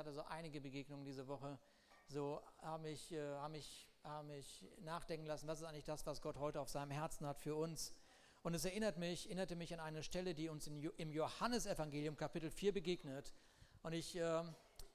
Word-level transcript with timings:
hatte 0.00 0.12
so 0.12 0.24
einige 0.24 0.60
Begegnungen 0.60 1.04
diese 1.04 1.28
Woche, 1.28 1.58
so 2.06 2.42
haben 2.58 2.82
mich, 2.82 3.12
äh, 3.12 3.34
haben 3.36 3.52
mich, 3.52 3.88
haben 4.02 4.28
mich 4.28 4.66
nachdenken 4.80 5.26
lassen, 5.26 5.46
was 5.46 5.60
ist 5.60 5.66
eigentlich 5.66 5.84
das, 5.84 6.06
was 6.06 6.22
Gott 6.22 6.38
heute 6.38 6.60
auf 6.60 6.68
seinem 6.68 6.90
Herzen 6.90 7.26
hat 7.26 7.38
für 7.38 7.54
uns. 7.54 7.94
Und 8.42 8.54
es 8.54 8.64
erinnert 8.64 8.96
mich, 8.96 9.26
erinnerte 9.26 9.54
mich 9.54 9.74
an 9.74 9.80
eine 9.80 10.02
Stelle, 10.02 10.34
die 10.34 10.48
uns 10.48 10.66
in, 10.66 10.82
im 10.82 11.12
Johannesevangelium 11.12 12.16
Kapitel 12.16 12.50
4 12.50 12.72
begegnet. 12.72 13.34
Und 13.82 13.92
ich, 13.92 14.16
äh, 14.16 14.42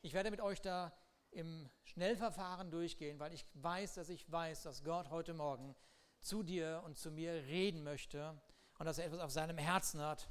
ich 0.01 0.13
werde 0.13 0.31
mit 0.31 0.41
euch 0.41 0.61
da 0.61 0.91
im 1.29 1.69
Schnellverfahren 1.83 2.71
durchgehen, 2.71 3.19
weil 3.19 3.33
ich 3.33 3.45
weiß, 3.53 3.93
dass 3.93 4.09
ich 4.09 4.29
weiß, 4.31 4.63
dass 4.63 4.83
Gott 4.83 5.09
heute 5.11 5.33
Morgen 5.33 5.75
zu 6.21 6.41
dir 6.41 6.81
und 6.85 6.97
zu 6.97 7.11
mir 7.11 7.31
reden 7.31 7.83
möchte 7.83 8.41
und 8.79 8.87
dass 8.87 8.97
er 8.97 9.05
etwas 9.05 9.19
auf 9.19 9.31
seinem 9.31 9.59
Herzen 9.59 10.01
hat, 10.01 10.27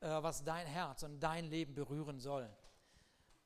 äh, 0.00 0.08
was 0.08 0.44
dein 0.44 0.66
Herz 0.66 1.02
und 1.02 1.20
dein 1.20 1.46
Leben 1.46 1.74
berühren 1.74 2.20
soll. 2.20 2.54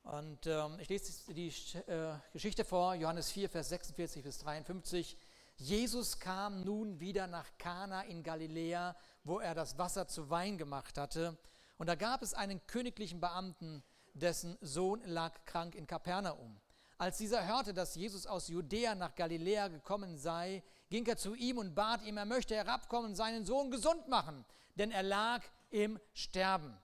Und 0.03 0.47
ähm, 0.47 0.77
ich 0.79 0.89
lese 0.89 1.33
die 1.33 1.47
äh, 1.47 2.15
Geschichte 2.33 2.65
vor, 2.65 2.93
Johannes 2.93 3.31
4, 3.31 3.49
Vers 3.49 3.69
46 3.69 4.21
bis 4.23 4.39
53. 4.39 5.17
Jesus 5.55 6.19
kam 6.19 6.61
nun 6.61 6.99
wieder 6.99 7.25
nach 7.27 7.47
Kana 7.57 8.01
in 8.01 8.21
Galiläa, 8.21 8.97
wo 9.23 9.39
er 9.39 9.55
das 9.55 9.77
Wasser 9.77 10.07
zu 10.07 10.29
Wein 10.29 10.57
gemacht 10.57 10.97
hatte. 10.97 11.37
Und 11.77 11.87
da 11.87 11.95
gab 11.95 12.21
es 12.21 12.33
einen 12.33 12.65
königlichen 12.67 13.21
Beamten, 13.21 13.81
dessen 14.13 14.57
Sohn 14.61 15.01
lag 15.05 15.45
krank 15.45 15.73
in 15.73 15.87
Kapernaum. 15.87 16.59
Als 16.97 17.17
dieser 17.17 17.47
hörte, 17.47 17.73
dass 17.73 17.95
Jesus 17.95 18.27
aus 18.27 18.49
Judäa 18.49 18.95
nach 18.95 19.15
Galiläa 19.15 19.69
gekommen 19.69 20.17
sei, 20.17 20.63
ging 20.89 21.05
er 21.05 21.17
zu 21.17 21.33
ihm 21.33 21.57
und 21.57 21.75
bat 21.75 22.03
ihm, 22.03 22.17
er 22.17 22.25
möchte 22.25 22.55
herabkommen 22.55 23.11
und 23.11 23.15
seinen 23.15 23.45
Sohn 23.45 23.71
gesund 23.71 24.07
machen, 24.09 24.45
denn 24.75 24.91
er 24.91 25.03
lag 25.03 25.41
im 25.69 25.99
Sterben. 26.13 26.77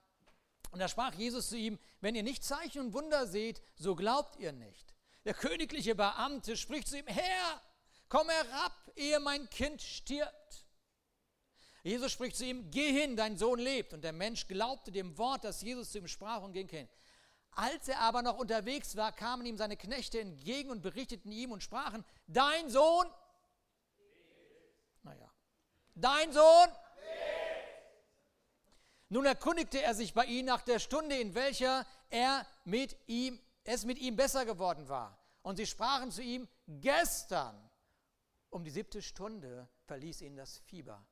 Und 0.70 0.78
da 0.78 0.88
sprach 0.88 1.14
Jesus 1.14 1.48
zu 1.48 1.56
ihm, 1.56 1.78
wenn 2.00 2.14
ihr 2.14 2.22
nicht 2.22 2.44
Zeichen 2.44 2.80
und 2.80 2.92
Wunder 2.92 3.26
seht, 3.26 3.60
so 3.76 3.94
glaubt 3.94 4.36
ihr 4.36 4.52
nicht. 4.52 4.94
Der 5.24 5.34
königliche 5.34 5.94
Beamte 5.94 6.56
spricht 6.56 6.88
zu 6.88 6.98
ihm, 6.98 7.06
Herr, 7.06 7.60
komm 8.08 8.28
herab, 8.28 8.72
ehe 8.96 9.20
mein 9.20 9.48
Kind 9.50 9.82
stirbt. 9.82 10.66
Jesus 11.82 12.12
spricht 12.12 12.36
zu 12.36 12.44
ihm, 12.44 12.70
geh 12.70 12.92
hin, 12.92 13.16
dein 13.16 13.36
Sohn 13.36 13.58
lebt. 13.58 13.92
Und 13.94 14.02
der 14.02 14.12
Mensch 14.12 14.46
glaubte 14.46 14.92
dem 14.92 15.16
Wort, 15.18 15.44
das 15.44 15.62
Jesus 15.62 15.90
zu 15.90 15.98
ihm 15.98 16.08
sprach 16.08 16.42
und 16.42 16.52
ging 16.52 16.68
hin. 16.68 16.88
Als 17.52 17.88
er 17.88 18.00
aber 18.00 18.22
noch 18.22 18.38
unterwegs 18.38 18.96
war, 18.96 19.12
kamen 19.12 19.44
ihm 19.46 19.56
seine 19.56 19.76
Knechte 19.76 20.20
entgegen 20.20 20.70
und 20.70 20.82
berichteten 20.82 21.32
ihm 21.32 21.50
und 21.50 21.62
sprachen, 21.62 22.04
dein 22.26 22.70
Sohn, 22.70 23.06
naja, 25.02 25.30
dein 25.94 26.32
Sohn, 26.32 26.68
nun 29.10 29.26
erkundigte 29.26 29.82
er 29.82 29.94
sich 29.94 30.14
bei 30.14 30.24
ihnen 30.24 30.46
nach 30.46 30.62
der 30.62 30.78
Stunde, 30.78 31.16
in 31.16 31.34
welcher 31.34 31.84
er 32.08 32.46
mit 32.64 32.96
ihm, 33.06 33.38
es 33.64 33.84
mit 33.84 33.98
ihm 33.98 34.16
besser 34.16 34.46
geworden 34.46 34.88
war. 34.88 35.18
Und 35.42 35.56
sie 35.56 35.66
sprachen 35.66 36.10
zu 36.10 36.22
ihm, 36.22 36.48
gestern 36.66 37.70
um 38.50 38.64
die 38.64 38.70
siebte 38.70 39.02
Stunde 39.02 39.68
verließ 39.86 40.22
ihn 40.22 40.36
das 40.36 40.58
Fieber. 40.58 41.04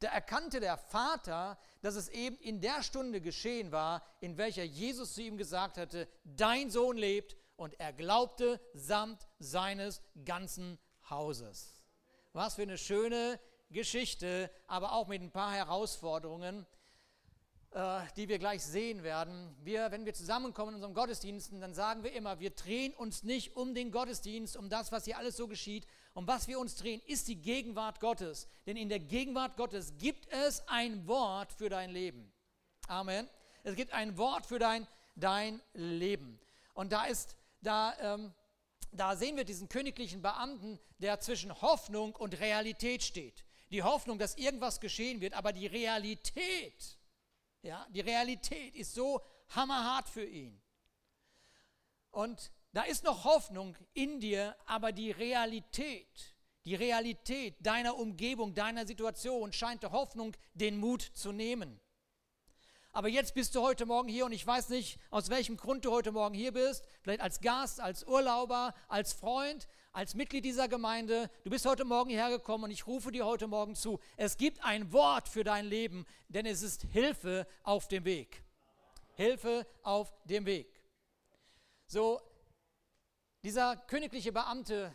Da 0.00 0.08
erkannte 0.08 0.60
der 0.60 0.78
Vater, 0.78 1.58
dass 1.82 1.94
es 1.94 2.08
eben 2.08 2.38
in 2.38 2.60
der 2.60 2.82
Stunde 2.82 3.20
geschehen 3.20 3.70
war, 3.70 4.02
in 4.20 4.38
welcher 4.38 4.64
Jesus 4.64 5.14
zu 5.14 5.22
ihm 5.22 5.36
gesagt 5.36 5.76
hatte, 5.76 6.08
dein 6.24 6.70
Sohn 6.70 6.96
lebt, 6.96 7.36
und 7.56 7.78
er 7.78 7.92
glaubte 7.92 8.58
samt 8.72 9.26
seines 9.38 10.00
ganzen 10.24 10.78
Hauses. 11.10 11.74
Was 12.32 12.54
für 12.54 12.62
eine 12.62 12.78
schöne 12.78 13.38
Geschichte, 13.68 14.50
aber 14.66 14.92
auch 14.92 15.08
mit 15.08 15.20
ein 15.20 15.30
paar 15.30 15.52
Herausforderungen, 15.52 16.66
die 18.16 18.28
wir 18.28 18.40
gleich 18.40 18.64
sehen 18.64 19.04
werden. 19.04 19.54
Wir, 19.62 19.92
wenn 19.92 20.04
wir 20.04 20.12
zusammenkommen 20.12 20.70
in 20.70 20.74
unseren 20.76 20.94
Gottesdiensten, 20.94 21.60
dann 21.60 21.72
sagen 21.72 22.02
wir 22.02 22.12
immer, 22.12 22.40
wir 22.40 22.50
drehen 22.50 22.92
uns 22.94 23.22
nicht 23.22 23.54
um 23.54 23.74
den 23.74 23.92
Gottesdienst, 23.92 24.56
um 24.56 24.68
das, 24.68 24.90
was 24.90 25.04
hier 25.04 25.18
alles 25.18 25.36
so 25.36 25.46
geschieht, 25.46 25.86
um 26.12 26.26
was 26.26 26.48
wir 26.48 26.58
uns 26.58 26.74
drehen, 26.74 27.00
ist 27.06 27.28
die 27.28 27.36
Gegenwart 27.36 28.00
Gottes. 28.00 28.48
Denn 28.66 28.76
in 28.76 28.88
der 28.88 28.98
Gegenwart 28.98 29.56
Gottes 29.56 29.96
gibt 29.98 30.26
es 30.32 30.66
ein 30.66 31.06
Wort 31.06 31.52
für 31.52 31.68
dein 31.68 31.90
Leben. 31.90 32.32
Amen. 32.88 33.28
Es 33.62 33.76
gibt 33.76 33.92
ein 33.92 34.18
Wort 34.18 34.46
für 34.46 34.58
dein, 34.58 34.88
dein 35.14 35.60
Leben. 35.72 36.40
Und 36.74 36.90
da 36.90 37.04
ist, 37.04 37.36
da, 37.60 37.94
ähm, 38.00 38.32
da 38.90 39.14
sehen 39.14 39.36
wir 39.36 39.44
diesen 39.44 39.68
königlichen 39.68 40.22
Beamten, 40.22 40.80
der 40.98 41.20
zwischen 41.20 41.62
Hoffnung 41.62 42.16
und 42.16 42.40
Realität 42.40 43.04
steht. 43.04 43.44
Die 43.70 43.84
Hoffnung, 43.84 44.18
dass 44.18 44.36
irgendwas 44.36 44.80
geschehen 44.80 45.20
wird, 45.20 45.34
aber 45.34 45.52
die 45.52 45.68
Realität, 45.68 46.98
ja, 47.62 47.86
die 47.90 48.00
Realität 48.00 48.74
ist 48.74 48.94
so 48.94 49.20
hammerhart 49.48 50.08
für 50.08 50.24
ihn. 50.24 50.60
Und 52.10 52.50
da 52.72 52.82
ist 52.82 53.04
noch 53.04 53.24
Hoffnung 53.24 53.76
in 53.94 54.20
dir, 54.20 54.56
aber 54.66 54.92
die 54.92 55.10
Realität, 55.10 56.36
die 56.64 56.74
Realität 56.74 57.56
deiner 57.60 57.96
Umgebung, 57.96 58.54
deiner 58.54 58.86
Situation 58.86 59.52
scheint 59.52 59.82
der 59.82 59.92
Hoffnung 59.92 60.36
den 60.54 60.78
Mut 60.78 61.02
zu 61.02 61.32
nehmen. 61.32 61.80
Aber 62.92 63.08
jetzt 63.08 63.34
bist 63.34 63.54
du 63.54 63.62
heute 63.62 63.86
Morgen 63.86 64.08
hier 64.08 64.26
und 64.26 64.32
ich 64.32 64.44
weiß 64.44 64.68
nicht, 64.70 64.98
aus 65.10 65.30
welchem 65.30 65.56
Grund 65.56 65.84
du 65.84 65.92
heute 65.92 66.10
Morgen 66.10 66.34
hier 66.34 66.52
bist. 66.52 66.84
Vielleicht 67.02 67.20
als 67.20 67.40
Gast, 67.40 67.80
als 67.80 68.04
Urlauber, 68.04 68.74
als 68.88 69.12
Freund, 69.12 69.68
als 69.92 70.14
Mitglied 70.14 70.44
dieser 70.44 70.68
Gemeinde. 70.68 71.30
Du 71.44 71.50
bist 71.50 71.66
heute 71.66 71.84
Morgen 71.84 72.10
hierher 72.10 72.30
gekommen 72.30 72.64
und 72.64 72.70
ich 72.70 72.86
rufe 72.86 73.10
dir 73.10 73.26
heute 73.26 73.46
Morgen 73.46 73.74
zu. 73.74 73.98
Es 74.16 74.36
gibt 74.36 74.62
ein 74.64 74.92
Wort 74.92 75.28
für 75.28 75.44
dein 75.44 75.66
Leben, 75.66 76.06
denn 76.28 76.46
es 76.46 76.62
ist 76.62 76.82
Hilfe 76.82 77.46
auf 77.62 77.88
dem 77.88 78.04
Weg. 78.04 78.44
Hilfe 79.14 79.66
auf 79.82 80.12
dem 80.24 80.46
Weg. 80.46 80.80
So, 81.86 82.20
dieser 83.42 83.76
königliche 83.76 84.32
Beamte 84.32 84.94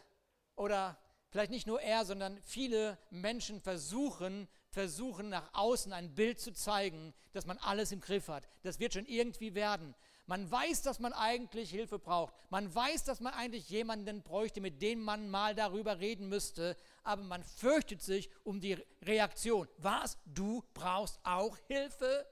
oder 0.55 0.97
vielleicht 1.29 1.51
nicht 1.51 1.67
nur 1.67 1.81
er, 1.81 2.05
sondern 2.05 2.41
viele 2.43 2.97
Menschen 3.09 3.59
versuchen, 3.59 4.47
versuchen 4.69 5.29
nach 5.29 5.49
außen 5.53 5.91
ein 5.91 6.15
Bild 6.15 6.39
zu 6.39 6.53
zeigen, 6.53 7.13
dass 7.33 7.45
man 7.45 7.57
alles 7.57 7.91
im 7.91 7.99
Griff 7.99 8.29
hat. 8.29 8.47
Das 8.63 8.79
wird 8.79 8.93
schon 8.93 9.05
irgendwie 9.05 9.55
werden. 9.55 9.93
Man 10.27 10.49
weiß, 10.49 10.81
dass 10.81 10.99
man 10.99 11.13
eigentlich 11.13 11.69
Hilfe 11.69 11.99
braucht. 11.99 12.33
Man 12.49 12.73
weiß, 12.73 13.03
dass 13.03 13.19
man 13.19 13.33
eigentlich 13.33 13.69
jemanden 13.69 14.23
bräuchte, 14.23 14.59
mit 14.59 14.81
dem 14.81 15.01
man 15.01 15.29
mal 15.29 15.53
darüber 15.53 15.99
reden 15.99 16.29
müsste. 16.29 16.75
Aber 17.03 17.21
man 17.21 17.43
fürchtet 17.43 18.01
sich 18.01 18.29
um 18.43 18.59
die 18.59 18.77
Reaktion. 19.03 19.67
Was? 19.77 20.17
Du 20.25 20.63
brauchst 20.73 21.19
auch 21.23 21.57
Hilfe? 21.67 22.25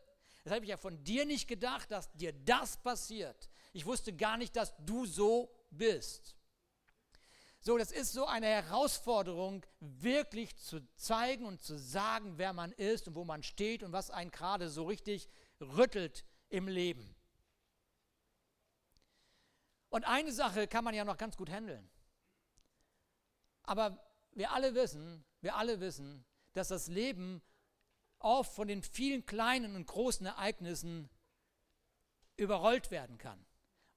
Das 0.44 0.54
habe 0.54 0.66
ich 0.66 0.70
ja 0.70 0.78
von 0.78 1.04
dir 1.04 1.26
nicht 1.26 1.48
gedacht, 1.48 1.92
dass 1.92 2.12
dir 2.14 2.34
das 2.34 2.78
passiert. 2.78 3.50
Ich 3.74 3.86
wusste 3.86 4.12
gar 4.12 4.38
nicht, 4.38 4.56
dass 4.56 4.74
du 4.80 5.06
so 5.06 5.52
bist. 5.70 6.36
So, 7.62 7.78
das 7.78 7.92
ist 7.92 8.12
so 8.12 8.26
eine 8.26 8.48
Herausforderung, 8.48 9.66
wirklich 9.80 10.58
zu 10.58 10.86
zeigen 10.98 11.46
und 11.46 11.62
zu 11.62 11.80
sagen, 11.80 12.34
wer 12.38 12.52
man 12.52 12.74
ist 12.74 13.08
und 13.08 13.16
wo 13.16 13.24
man 13.24 13.42
steht 13.42 13.84
und 13.84 13.94
was 13.94 14.10
einen 14.10 14.32
gerade 14.32 14.68
so 14.68 14.84
richtig 14.84 15.30
rüttelt 15.62 16.26
im 16.50 16.68
Leben. 16.68 17.13
Und 19.94 20.06
eine 20.06 20.32
Sache 20.32 20.68
kann 20.68 20.84
man 20.84 20.96
ja 20.96 21.06
noch 21.06 21.18
ganz 21.18 21.38
gut 21.38 21.52
handeln. 21.52 21.88
Aber 23.62 24.04
wir 24.32 24.52
alle 24.52 24.74
wissen, 24.74 25.24
wir 25.42 25.56
alle 25.56 25.80
wissen, 25.82 26.26
dass 26.54 26.70
das 26.70 26.88
Leben 26.88 27.44
oft 28.18 28.52
von 28.56 28.68
den 28.68 28.82
vielen 28.82 29.24
kleinen 29.28 29.76
und 29.76 29.86
großen 29.86 30.26
Ereignissen 30.26 31.12
überrollt 32.38 32.90
werden 32.90 33.20
kann. 33.20 33.46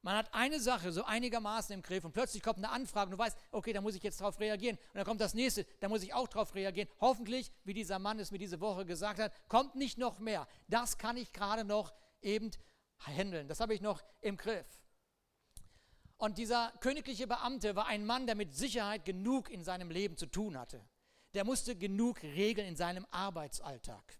Man 0.02 0.18
hat 0.18 0.34
eine 0.34 0.60
Sache 0.60 0.92
so 0.92 1.02
einigermaßen 1.02 1.72
im 1.72 1.80
Griff 1.80 2.04
und 2.04 2.12
plötzlich 2.12 2.42
kommt 2.42 2.58
eine 2.58 2.68
Anfrage 2.68 3.06
und 3.06 3.12
du 3.12 3.18
weißt, 3.18 3.38
okay, 3.50 3.72
da 3.72 3.80
muss 3.80 3.94
ich 3.94 4.02
jetzt 4.02 4.20
drauf 4.20 4.38
reagieren. 4.38 4.76
Und 4.76 4.96
dann 4.96 5.06
kommt 5.06 5.22
das 5.22 5.32
nächste, 5.32 5.64
da 5.80 5.88
muss 5.88 6.02
ich 6.02 6.12
auch 6.12 6.28
drauf 6.28 6.54
reagieren. 6.54 6.90
Hoffentlich, 7.00 7.50
wie 7.64 7.72
dieser 7.72 7.98
Mann 7.98 8.18
es 8.18 8.30
mir 8.30 8.38
diese 8.38 8.60
Woche 8.60 8.84
gesagt 8.84 9.18
hat, 9.18 9.32
kommt 9.48 9.76
nicht 9.76 9.96
noch 9.96 10.18
mehr. 10.18 10.46
Das 10.68 10.98
kann 10.98 11.16
ich 11.16 11.32
gerade 11.32 11.64
noch 11.64 11.94
eben 12.20 12.50
handeln. 12.98 13.48
Das 13.48 13.60
habe 13.60 13.72
ich 13.72 13.80
noch 13.80 14.04
im 14.20 14.36
Griff. 14.36 14.66
Und 16.18 16.38
dieser 16.38 16.72
königliche 16.80 17.26
Beamte 17.26 17.76
war 17.76 17.86
ein 17.86 18.06
Mann, 18.06 18.26
der 18.26 18.34
mit 18.34 18.54
Sicherheit 18.54 19.04
genug 19.04 19.50
in 19.50 19.64
seinem 19.64 19.90
Leben 19.90 20.16
zu 20.16 20.26
tun 20.26 20.58
hatte. 20.58 20.80
Der 21.34 21.44
musste 21.44 21.76
genug 21.76 22.22
regeln 22.22 22.66
in 22.66 22.76
seinem 22.76 23.06
Arbeitsalltag. 23.10 24.18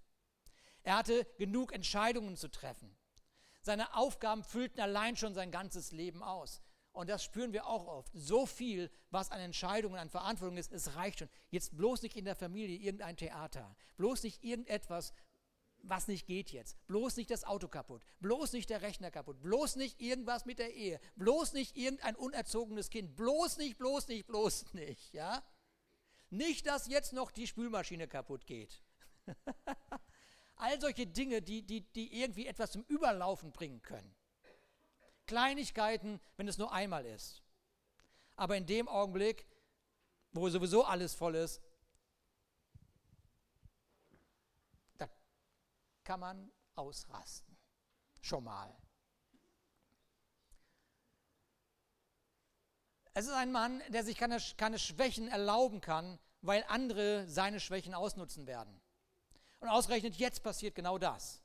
Er 0.83 0.99
hatte 0.99 1.27
genug 1.39 1.73
Entscheidungen 1.73 2.37
zu 2.37 2.49
treffen. 2.49 2.95
Seine 3.63 3.95
Aufgaben 3.95 4.45
füllten 4.45 4.81
allein 4.81 5.17
schon 5.17 5.35
sein 5.35 5.51
ganzes 5.51 5.91
Leben 5.91 6.23
aus. 6.23 6.61
Und 6.93 7.11
das 7.11 7.25
spüren 7.25 7.53
wir 7.53 7.67
auch 7.67 7.87
oft. 7.89 8.13
So 8.15 8.47
viel, 8.47 8.91
was 9.11 9.31
an 9.31 9.41
Entscheidungen, 9.41 9.99
an 9.99 10.09
Verantwortung 10.09 10.57
ist, 10.57 10.73
es 10.73 10.95
reicht 10.95 11.19
schon. 11.19 11.29
Jetzt 11.51 11.77
bloß 11.77 12.03
nicht 12.03 12.17
in 12.17 12.25
der 12.25 12.37
Familie 12.37 12.79
irgendein 12.79 13.17
Theater. 13.17 13.77
Bloß 13.97 14.23
nicht 14.23 14.45
irgendetwas, 14.45 15.13
was 15.89 16.09
nicht 16.09 16.27
geht 16.27 16.51
jetzt. 16.51 16.77
Bloß 16.87 17.17
nicht 17.17 17.31
das 17.31 17.45
Auto 17.45 17.69
kaputt. 17.69 18.05
Bloß 18.21 18.53
nicht 18.53 18.71
der 18.71 18.83
Rechner 18.83 19.11
kaputt. 19.11 19.41
Bloß 19.43 19.77
nicht 19.77 20.01
irgendwas 20.01 20.45
mit 20.45 20.59
der 20.59 20.75
Ehe. 20.75 21.01
Bloß 21.17 21.53
nicht 21.53 21.77
irgendein 21.77 22.17
unerzogenes 22.17 22.91
Kind. 22.91 23.17
Bloß 23.17 23.59
nicht, 23.59 23.79
bloß 23.79 24.09
nicht, 24.09 24.27
bloß 24.27 24.73
nicht. 24.75 25.13
Ja? 25.13 25.43
Nicht, 26.31 26.67
dass 26.67 26.89
jetzt 26.89 27.13
noch 27.13 27.31
die 27.31 27.47
Spülmaschine 27.47 28.09
kaputt 28.09 28.47
geht. 28.47 28.83
All 30.57 30.81
solche 30.81 31.07
Dinge, 31.07 31.43
die, 31.43 31.63
die, 31.63 31.83
die 31.93 32.21
irgendwie 32.21 32.47
etwas 32.47 32.73
zum 32.73 32.83
Überlaufen 32.85 33.53
bringen 33.53 33.83
können. 33.83 34.15
Kleinigkeiten, 35.27 36.21
wenn 36.37 36.49
es 36.49 36.59
nur 36.59 36.73
einmal 36.73 37.05
ist. 37.05 37.43
Aber 38.37 38.57
in 38.57 38.67
dem 38.67 38.89
Augenblick, 38.89 39.47
wo 40.33 40.49
sowieso 40.49 40.85
alles 40.85 41.15
voll 41.15 41.35
ist, 41.35 41.61
da 44.99 45.09
kann 46.07 46.21
man 46.21 46.51
ausrasten. 46.75 47.59
Schon 48.23 48.45
mal. 48.45 48.75
Es 53.13 53.27
ist 53.27 53.33
ein 53.33 53.53
Mann, 53.53 53.83
der 53.89 54.05
sich 54.05 54.17
keine, 54.17 54.39
keine 54.57 54.79
Schwächen 54.79 55.29
erlauben 55.29 55.81
kann, 55.81 56.19
weil 56.43 56.65
andere 56.69 57.27
seine 57.29 57.61
Schwächen 57.61 57.95
ausnutzen 57.95 58.47
werden. 58.47 58.81
Und 59.61 59.69
ausgerechnet 59.69 60.17
jetzt 60.17 60.43
passiert 60.43 60.75
genau 60.75 60.99
das. 60.99 61.43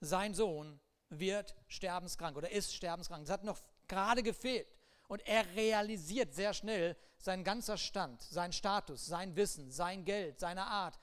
Sein 0.00 0.34
Sohn 0.34 0.80
wird 1.08 1.54
sterbenskrank 1.66 2.36
oder 2.36 2.50
ist 2.50 2.74
sterbenskrank. 2.74 3.26
Das 3.26 3.32
hat 3.32 3.44
noch 3.44 3.60
gerade 3.86 4.22
gefehlt. 4.22 4.72
Und 5.08 5.26
er 5.26 5.44
realisiert 5.56 6.34
sehr 6.34 6.54
schnell, 6.54 6.96
sein 7.18 7.42
ganzer 7.42 7.76
Stand, 7.76 8.22
sein 8.22 8.52
Status, 8.52 9.06
sein 9.06 9.34
Wissen, 9.36 9.70
sein 9.70 10.04
Geld, 10.04 10.38
seine 10.38 10.66
Art 10.66 10.98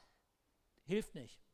hilft 0.85 1.15
nicht. 1.15 1.44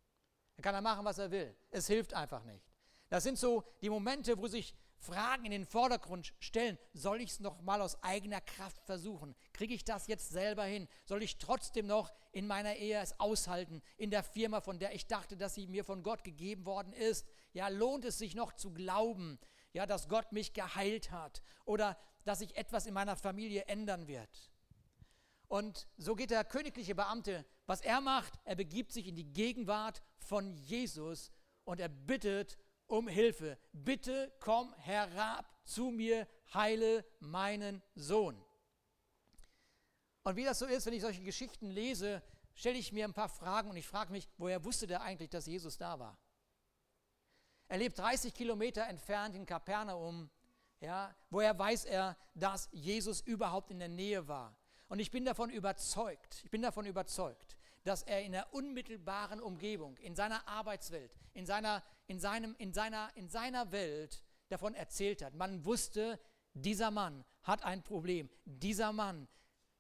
Er 0.61 0.63
kann 0.63 0.75
er 0.75 0.81
machen, 0.81 1.03
was 1.03 1.17
er 1.17 1.31
will. 1.31 1.55
Es 1.71 1.87
hilft 1.87 2.13
einfach 2.13 2.43
nicht. 2.43 2.63
Das 3.09 3.23
sind 3.23 3.39
so 3.39 3.63
die 3.81 3.89
Momente, 3.89 4.37
wo 4.37 4.45
sich 4.45 4.75
Fragen 4.99 5.45
in 5.45 5.51
den 5.51 5.65
Vordergrund 5.65 6.35
stellen. 6.37 6.77
Soll 6.93 7.19
ich 7.19 7.31
es 7.31 7.39
noch 7.39 7.63
mal 7.63 7.81
aus 7.81 8.03
eigener 8.03 8.41
Kraft 8.41 8.85
versuchen? 8.85 9.33
Kriege 9.53 9.73
ich 9.73 9.85
das 9.85 10.05
jetzt 10.05 10.29
selber 10.29 10.63
hin? 10.65 10.87
Soll 11.05 11.23
ich 11.23 11.39
trotzdem 11.39 11.87
noch 11.87 12.13
in 12.31 12.45
meiner 12.45 12.75
Ehe 12.75 12.99
es 13.01 13.19
aushalten? 13.19 13.81
In 13.97 14.11
der 14.11 14.21
Firma, 14.21 14.61
von 14.61 14.77
der 14.77 14.93
ich 14.93 15.07
dachte, 15.07 15.35
dass 15.35 15.55
sie 15.55 15.65
mir 15.65 15.83
von 15.83 16.03
Gott 16.03 16.23
gegeben 16.23 16.67
worden 16.67 16.93
ist? 16.93 17.25
Ja, 17.53 17.67
lohnt 17.69 18.05
es 18.05 18.19
sich 18.19 18.35
noch 18.35 18.53
zu 18.53 18.71
glauben, 18.71 19.39
ja, 19.73 19.87
dass 19.87 20.09
Gott 20.09 20.31
mich 20.31 20.53
geheilt 20.53 21.09
hat 21.09 21.41
oder 21.65 21.97
dass 22.23 22.37
sich 22.37 22.55
etwas 22.55 22.85
in 22.85 22.93
meiner 22.93 23.15
Familie 23.15 23.63
ändern 23.65 24.05
wird? 24.05 24.51
Und 25.47 25.87
so 25.97 26.15
geht 26.15 26.29
der 26.29 26.45
königliche 26.45 26.93
Beamte, 26.93 27.45
was 27.71 27.79
er 27.79 28.01
macht, 28.01 28.33
er 28.43 28.57
begibt 28.57 28.91
sich 28.91 29.07
in 29.07 29.15
die 29.15 29.31
Gegenwart 29.31 30.03
von 30.17 30.57
Jesus 30.57 31.31
und 31.63 31.79
er 31.79 31.87
bittet 31.87 32.57
um 32.85 33.07
Hilfe. 33.07 33.57
Bitte 33.71 34.29
komm 34.41 34.73
herab 34.73 35.49
zu 35.63 35.85
mir, 35.85 36.27
heile 36.53 37.05
meinen 37.21 37.81
Sohn. 37.95 38.43
Und 40.23 40.35
wie 40.35 40.43
das 40.43 40.59
so 40.59 40.65
ist, 40.65 40.85
wenn 40.85 40.91
ich 40.91 41.01
solche 41.01 41.23
Geschichten 41.23 41.69
lese, 41.69 42.21
stelle 42.55 42.77
ich 42.77 42.91
mir 42.91 43.05
ein 43.05 43.13
paar 43.13 43.29
Fragen 43.29 43.69
und 43.69 43.77
ich 43.77 43.87
frage 43.87 44.11
mich, 44.11 44.27
woher 44.37 44.65
wusste 44.65 44.85
der 44.85 45.01
eigentlich, 45.01 45.29
dass 45.29 45.45
Jesus 45.45 45.77
da 45.77 45.97
war? 45.97 46.19
Er 47.69 47.77
lebt 47.77 47.97
30 47.97 48.33
Kilometer 48.33 48.85
entfernt 48.85 49.33
in 49.33 49.45
Kapernaum. 49.45 50.29
Ja, 50.81 51.15
woher 51.29 51.57
weiß 51.57 51.85
er, 51.85 52.17
dass 52.35 52.67
Jesus 52.73 53.21
überhaupt 53.21 53.71
in 53.71 53.79
der 53.79 53.87
Nähe 53.87 54.27
war? 54.27 54.57
Und 54.91 54.99
ich 54.99 55.09
bin 55.09 55.23
davon 55.23 55.49
überzeugt, 55.49 56.41
ich 56.43 56.51
bin 56.51 56.61
davon 56.61 56.85
überzeugt, 56.85 57.50
dass 57.83 58.03
er 58.03 58.21
in 58.21 58.31
der 58.31 58.53
unmittelbaren 58.53 59.41
Umgebung, 59.41 59.97
in 59.97 60.15
seiner 60.15 60.47
Arbeitswelt, 60.47 61.11
in 61.33 61.45
seiner, 61.45 61.83
in 62.07 62.19
seinem, 62.19 62.55
in 62.57 62.73
seiner, 62.73 63.09
in 63.15 63.29
seiner 63.29 63.71
Welt 63.71 64.23
davon 64.49 64.73
erzählt 64.73 65.21
hat. 65.21 65.33
Man 65.33 65.65
wusste, 65.65 66.19
dieser 66.53 66.91
Mann 66.91 67.23
hat 67.43 67.63
ein 67.63 67.83
Problem. 67.83 68.29
Dieser 68.45 68.91
Mann, 68.91 69.27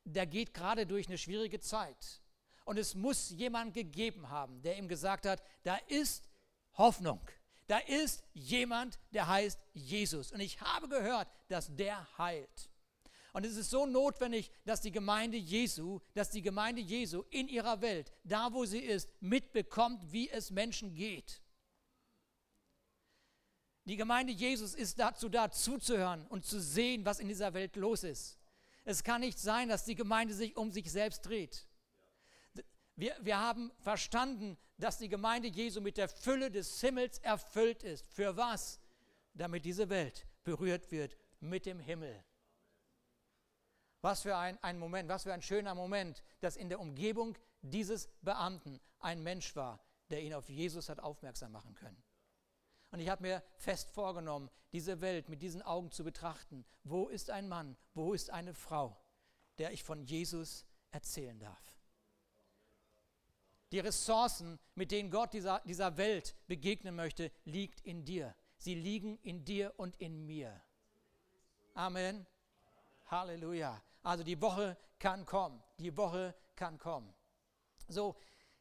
der 0.03 0.25
geht 0.25 0.53
gerade 0.53 0.85
durch 0.85 1.07
eine 1.07 1.17
schwierige 1.17 1.59
Zeit. 1.59 2.21
Und 2.65 2.77
es 2.77 2.95
muss 2.95 3.29
jemand 3.31 3.73
gegeben 3.73 4.29
haben, 4.29 4.61
der 4.61 4.77
ihm 4.77 4.87
gesagt 4.87 5.25
hat, 5.25 5.43
da 5.63 5.75
ist 5.87 6.29
Hoffnung. 6.77 7.21
Da 7.67 7.77
ist 7.79 8.23
jemand, 8.33 8.99
der 9.11 9.27
heißt 9.27 9.59
Jesus. 9.73 10.31
Und 10.31 10.39
ich 10.39 10.59
habe 10.61 10.89
gehört, 10.89 11.27
dass 11.47 11.73
der 11.75 12.17
heilt. 12.17 12.70
Und 13.33 13.45
es 13.45 13.55
ist 13.55 13.69
so 13.69 13.85
notwendig, 13.85 14.51
dass 14.65 14.81
die 14.81 14.91
Gemeinde 14.91 15.37
Jesu, 15.37 15.99
dass 16.13 16.31
die 16.31 16.41
Gemeinde 16.41 16.81
Jesu 16.81 17.23
in 17.29 17.47
ihrer 17.47 17.81
Welt, 17.81 18.11
da 18.23 18.51
wo 18.51 18.65
sie 18.65 18.79
ist, 18.79 19.09
mitbekommt, 19.21 20.11
wie 20.11 20.29
es 20.29 20.51
Menschen 20.51 20.93
geht. 20.93 21.41
Die 23.85 23.95
Gemeinde 23.95 24.33
Jesus 24.33 24.75
ist 24.75 24.99
dazu 24.99 25.29
da, 25.29 25.49
zuzuhören 25.49 26.27
und 26.27 26.45
zu 26.45 26.59
sehen, 26.59 27.05
was 27.05 27.19
in 27.19 27.29
dieser 27.29 27.53
Welt 27.53 27.75
los 27.77 28.03
ist. 28.03 28.37
Es 28.83 29.03
kann 29.03 29.21
nicht 29.21 29.39
sein, 29.39 29.69
dass 29.69 29.85
die 29.85 29.95
Gemeinde 29.95 30.33
sich 30.33 30.55
um 30.57 30.71
sich 30.71 30.91
selbst 30.91 31.21
dreht. 31.21 31.65
Wir, 32.95 33.15
wir 33.21 33.39
haben 33.39 33.71
verstanden, 33.79 34.57
dass 34.77 34.97
die 34.97 35.09
Gemeinde 35.09 35.47
Jesu 35.47 35.79
mit 35.81 35.97
der 35.97 36.09
Fülle 36.09 36.51
des 36.51 36.81
Himmels 36.81 37.19
erfüllt 37.19 37.83
ist. 37.83 38.05
Für 38.13 38.35
was? 38.35 38.79
Damit 39.33 39.63
diese 39.65 39.89
Welt 39.89 40.27
berührt 40.43 40.91
wird 40.91 41.17
mit 41.39 41.65
dem 41.65 41.79
Himmel. 41.79 42.23
Was 44.01 44.23
für 44.23 44.35
ein, 44.35 44.57
ein 44.63 44.79
Moment, 44.79 45.09
was 45.09 45.23
für 45.23 45.33
ein 45.33 45.41
schöner 45.41 45.75
Moment, 45.75 46.23
dass 46.39 46.57
in 46.57 46.69
der 46.69 46.79
Umgebung 46.79 47.37
dieses 47.61 48.09
Beamten 48.21 48.79
ein 48.99 49.21
Mensch 49.21 49.55
war, 49.55 49.79
der 50.09 50.21
ihn 50.21 50.33
auf 50.33 50.49
Jesus 50.49 50.89
hat 50.89 50.99
aufmerksam 50.99 51.51
machen 51.51 51.75
können. 51.75 52.01
Und 52.91 52.99
ich 52.99 53.09
habe 53.09 53.21
mir 53.21 53.43
fest 53.57 53.89
vorgenommen, 53.91 54.49
diese 54.73 55.01
Welt 55.01 55.29
mit 55.29 55.41
diesen 55.41 55.61
Augen 55.61 55.91
zu 55.91 56.03
betrachten. 56.03 56.65
Wo 56.83 57.07
ist 57.07 57.29
ein 57.29 57.47
Mann, 57.47 57.77
wo 57.93 58.13
ist 58.13 58.29
eine 58.29 58.53
Frau, 58.53 58.97
der 59.57 59.71
ich 59.71 59.83
von 59.83 60.03
Jesus 60.03 60.65
erzählen 60.91 61.39
darf? 61.39 61.63
Die 63.71 63.79
Ressourcen, 63.79 64.59
mit 64.75 64.91
denen 64.91 65.09
Gott 65.09 65.33
dieser, 65.33 65.61
dieser 65.61 65.95
Welt 65.95 66.35
begegnen 66.47 66.95
möchte, 66.95 67.31
liegt 67.45 67.79
in 67.81 68.03
dir. 68.03 68.35
Sie 68.57 68.75
liegen 68.75 69.17
in 69.19 69.45
dir 69.45 69.73
und 69.77 69.95
in 69.95 70.25
mir. 70.25 70.61
Amen. 71.73 72.27
Halleluja. 73.05 73.81
Also 74.03 74.23
die 74.23 74.41
Woche 74.41 74.77
kann 74.99 75.25
kommen. 75.25 75.61
Die 75.79 75.95
Woche 75.95 76.35
kann 76.55 76.77
kommen. 76.77 77.13
So, 77.87 78.15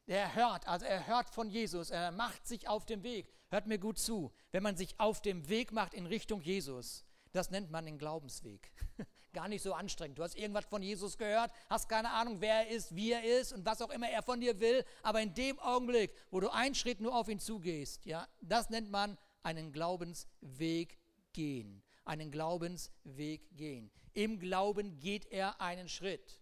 er 0.06 0.34
hört, 0.34 0.66
also 0.66 0.86
er 0.86 1.06
hört 1.06 1.30
von 1.30 1.48
Jesus, 1.48 1.90
er 1.90 2.10
macht 2.10 2.46
sich 2.46 2.68
auf 2.68 2.84
den 2.84 3.02
Weg. 3.02 3.32
Hört 3.48 3.66
mir 3.66 3.78
gut 3.78 3.98
zu. 3.98 4.32
Wenn 4.50 4.62
man 4.62 4.76
sich 4.76 4.98
auf 4.98 5.20
dem 5.20 5.48
Weg 5.48 5.72
macht 5.72 5.94
in 5.94 6.06
Richtung 6.06 6.40
Jesus, 6.40 7.04
das 7.32 7.50
nennt 7.50 7.70
man 7.70 7.84
den 7.84 7.98
Glaubensweg. 7.98 8.72
Gar 9.32 9.46
nicht 9.46 9.62
so 9.62 9.72
anstrengend. 9.72 10.18
Du 10.18 10.24
hast 10.24 10.36
irgendwas 10.36 10.64
von 10.64 10.82
Jesus 10.82 11.16
gehört, 11.16 11.52
hast 11.68 11.88
keine 11.88 12.10
Ahnung, 12.10 12.40
wer 12.40 12.66
er 12.66 12.68
ist, 12.68 12.96
wie 12.96 13.12
er 13.12 13.22
ist 13.22 13.52
und 13.52 13.64
was 13.64 13.80
auch 13.80 13.90
immer 13.90 14.08
er 14.08 14.22
von 14.22 14.40
dir 14.40 14.58
will. 14.58 14.84
Aber 15.02 15.20
in 15.20 15.32
dem 15.34 15.58
Augenblick, 15.60 16.12
wo 16.32 16.40
du 16.40 16.50
einen 16.50 16.74
Schritt 16.74 17.00
nur 17.00 17.14
auf 17.14 17.28
ihn 17.28 17.38
zugehst, 17.38 18.04
ja, 18.04 18.26
das 18.40 18.70
nennt 18.70 18.90
man 18.90 19.16
einen 19.44 19.72
Glaubensweg 19.72 20.98
gehen. 21.32 21.84
Einen 22.04 22.30
Glaubensweg 22.30 23.56
gehen. 23.56 23.90
Im 24.12 24.38
Glauben 24.38 24.98
geht 24.98 25.26
er 25.26 25.60
einen 25.60 25.88
Schritt. 25.88 26.40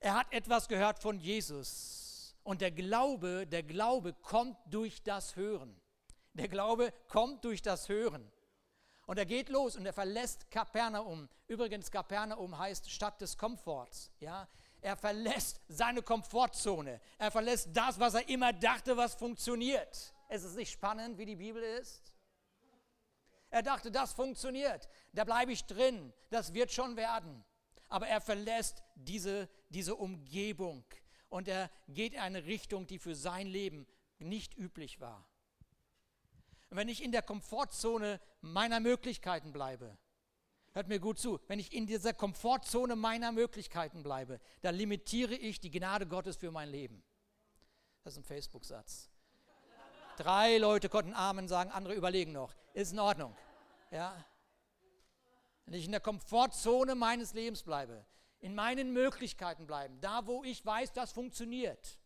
Er 0.00 0.14
hat 0.14 0.32
etwas 0.32 0.68
gehört 0.68 0.98
von 0.98 1.18
Jesus. 1.18 2.36
Und 2.42 2.60
der 2.60 2.70
Glaube, 2.70 3.46
der 3.46 3.62
Glaube 3.62 4.12
kommt 4.12 4.58
durch 4.66 5.02
das 5.02 5.34
Hören. 5.34 5.80
Der 6.34 6.48
Glaube 6.48 6.92
kommt 7.08 7.44
durch 7.44 7.62
das 7.62 7.88
Hören. 7.88 8.30
Und 9.06 9.18
er 9.18 9.26
geht 9.26 9.48
los 9.48 9.76
und 9.76 9.86
er 9.86 9.92
verlässt 9.92 10.50
Kapernaum. 10.50 11.28
Übrigens, 11.46 11.90
Kapernaum 11.90 12.56
heißt 12.58 12.90
Stadt 12.90 13.20
des 13.20 13.36
Komforts. 13.36 14.10
Ja? 14.20 14.48
Er 14.80 14.96
verlässt 14.96 15.60
seine 15.68 16.02
Komfortzone. 16.02 17.00
Er 17.18 17.30
verlässt 17.30 17.68
das, 17.72 17.98
was 17.98 18.14
er 18.14 18.28
immer 18.28 18.52
dachte, 18.52 18.96
was 18.96 19.14
funktioniert. 19.14 20.14
Es 20.28 20.42
ist 20.42 20.56
nicht 20.56 20.72
spannend, 20.72 21.18
wie 21.18 21.26
die 21.26 21.36
Bibel 21.36 21.62
ist. 21.62 22.13
Er 23.54 23.62
dachte, 23.62 23.92
das 23.92 24.12
funktioniert. 24.12 24.88
Da 25.12 25.22
bleibe 25.22 25.52
ich 25.52 25.64
drin. 25.64 26.12
Das 26.28 26.54
wird 26.54 26.72
schon 26.72 26.96
werden. 26.96 27.44
Aber 27.86 28.08
er 28.08 28.20
verlässt 28.20 28.82
diese, 28.96 29.48
diese 29.68 29.94
Umgebung 29.94 30.84
und 31.28 31.46
er 31.46 31.70
geht 31.86 32.14
in 32.14 32.18
eine 32.18 32.46
Richtung, 32.46 32.88
die 32.88 32.98
für 32.98 33.14
sein 33.14 33.46
Leben 33.46 33.86
nicht 34.18 34.58
üblich 34.58 35.00
war. 35.00 35.24
Und 36.68 36.78
wenn 36.78 36.88
ich 36.88 37.00
in 37.00 37.12
der 37.12 37.22
Komfortzone 37.22 38.20
meiner 38.40 38.80
Möglichkeiten 38.80 39.52
bleibe, 39.52 39.96
hört 40.72 40.88
mir 40.88 40.98
gut 40.98 41.20
zu, 41.20 41.38
wenn 41.46 41.60
ich 41.60 41.72
in 41.72 41.86
dieser 41.86 42.12
Komfortzone 42.12 42.96
meiner 42.96 43.30
Möglichkeiten 43.30 44.02
bleibe, 44.02 44.40
dann 44.62 44.74
limitiere 44.74 45.36
ich 45.36 45.60
die 45.60 45.70
Gnade 45.70 46.08
Gottes 46.08 46.36
für 46.36 46.50
mein 46.50 46.70
Leben. 46.70 47.04
Das 48.02 48.14
ist 48.14 48.18
ein 48.18 48.24
Facebook-Satz. 48.24 49.10
Drei 50.16 50.58
Leute 50.58 50.88
konnten 50.88 51.14
Amen 51.14 51.46
sagen, 51.46 51.70
andere 51.70 51.94
überlegen 51.94 52.32
noch. 52.32 52.52
Ist 52.72 52.92
in 52.92 52.98
Ordnung. 52.98 53.36
Ja? 53.94 54.26
Wenn 55.64 55.74
ich 55.74 55.84
in 55.86 55.92
der 55.92 56.00
Komfortzone 56.00 56.96
meines 56.96 57.32
Lebens 57.32 57.62
bleibe, 57.62 58.04
in 58.40 58.54
meinen 58.54 58.92
Möglichkeiten 58.92 59.66
bleiben, 59.66 60.00
da 60.00 60.26
wo 60.26 60.42
ich 60.42 60.66
weiß, 60.66 60.92
das 60.92 61.12
funktioniert. 61.12 62.00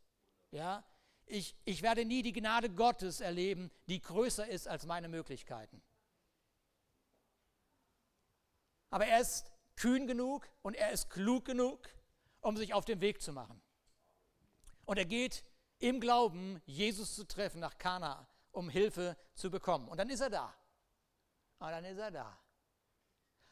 Ja? 0.50 0.84
Ich, 1.24 1.56
ich 1.64 1.82
werde 1.82 2.04
nie 2.04 2.22
die 2.22 2.34
Gnade 2.34 2.68
Gottes 2.68 3.20
erleben, 3.20 3.70
die 3.88 4.02
größer 4.02 4.46
ist 4.46 4.68
als 4.68 4.84
meine 4.84 5.08
Möglichkeiten. 5.08 5.82
Aber 8.90 9.06
er 9.06 9.20
ist 9.20 9.50
kühn 9.76 10.06
genug 10.06 10.46
und 10.60 10.74
er 10.74 10.92
ist 10.92 11.08
klug 11.08 11.46
genug, 11.46 11.88
um 12.40 12.56
sich 12.58 12.74
auf 12.74 12.84
den 12.84 13.00
Weg 13.00 13.22
zu 13.22 13.32
machen. 13.32 13.62
Und 14.84 14.98
er 14.98 15.06
geht 15.06 15.42
im 15.78 16.00
Glauben, 16.00 16.60
Jesus 16.66 17.14
zu 17.14 17.24
treffen 17.24 17.60
nach 17.60 17.78
Kana, 17.78 18.28
um 18.52 18.68
Hilfe 18.68 19.16
zu 19.34 19.50
bekommen. 19.50 19.88
Und 19.88 19.96
dann 19.96 20.10
ist 20.10 20.20
er 20.20 20.30
da. 20.30 20.57
Und 21.58 21.70
dann 21.70 21.84
ist 21.84 21.98
er 21.98 22.10
da. 22.10 22.38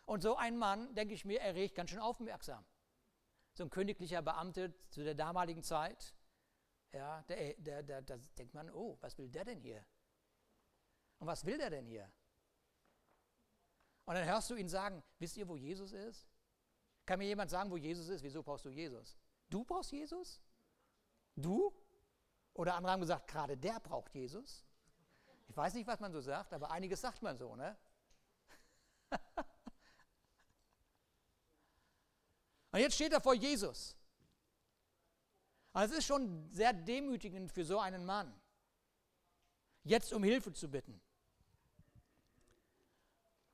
Und 0.04 0.22
so 0.22 0.36
ein 0.36 0.56
Mann, 0.56 0.94
denke 0.94 1.14
ich 1.14 1.25
mir, 1.25 1.40
erregt 1.40 1.75
ganz 1.75 1.90
schön 1.90 1.98
aufmerksam. 1.98 2.64
So 3.54 3.64
ein 3.64 3.70
königlicher 3.70 4.22
Beamte 4.22 4.75
zu 4.90 5.02
der 5.02 5.14
damaligen 5.14 5.62
Zeit, 5.62 6.14
ja, 6.92 7.22
der, 7.22 7.54
der, 7.54 7.82
der, 7.82 8.02
da 8.02 8.16
denkt 8.38 8.54
man, 8.54 8.70
oh, 8.70 8.96
was 9.00 9.18
will 9.18 9.28
der 9.28 9.44
denn 9.44 9.60
hier? 9.60 9.84
Und 11.18 11.26
was 11.26 11.44
will 11.44 11.58
der 11.58 11.70
denn 11.70 11.86
hier? 11.86 12.10
Und 14.04 14.14
dann 14.14 14.25
hörst 14.25 14.50
du 14.50 14.54
ihn 14.54 14.68
sagen, 14.68 15.02
wisst 15.18 15.36
ihr, 15.36 15.48
wo 15.48 15.56
Jesus 15.56 15.92
ist? 15.92 16.28
Kann 17.04 17.18
mir 17.18 17.26
jemand 17.26 17.50
sagen, 17.50 17.70
wo 17.70 17.76
Jesus 17.76 18.08
ist? 18.08 18.22
Wieso 18.22 18.42
brauchst 18.42 18.64
du 18.64 18.70
Jesus? 18.70 19.18
Du 19.48 19.64
brauchst 19.64 19.92
Jesus? 19.92 20.40
Du? 21.34 21.75
Oder 22.54 22.75
andere 22.75 22.92
haben 22.92 23.00
gesagt, 23.00 23.28
gerade 23.28 23.56
der 23.56 23.80
braucht 23.80 24.14
Jesus. 24.14 24.64
Ich 25.48 25.56
weiß 25.56 25.75
nicht, 25.75 25.86
was 25.86 26.00
man 26.00 26.12
so 26.12 26.20
sagt, 26.20 26.52
aber 26.52 26.70
einiges 26.70 27.00
sagt 27.00 27.22
man 27.22 27.36
so, 27.36 27.56
ne? 27.56 27.76
Und 32.72 32.80
jetzt 32.80 32.94
steht 32.94 33.12
er 33.12 33.20
vor 33.20 33.34
Jesus. 33.34 33.96
Also 35.72 35.92
es 35.92 36.00
ist 36.00 36.06
schon 36.06 36.50
sehr 36.52 36.72
demütigend 36.72 37.52
für 37.52 37.64
so 37.64 37.78
einen 37.78 38.04
Mann, 38.04 38.34
jetzt 39.84 40.12
um 40.12 40.25
Hilfe 40.25 40.52
zu 40.52 40.70
bitten. 40.70 41.00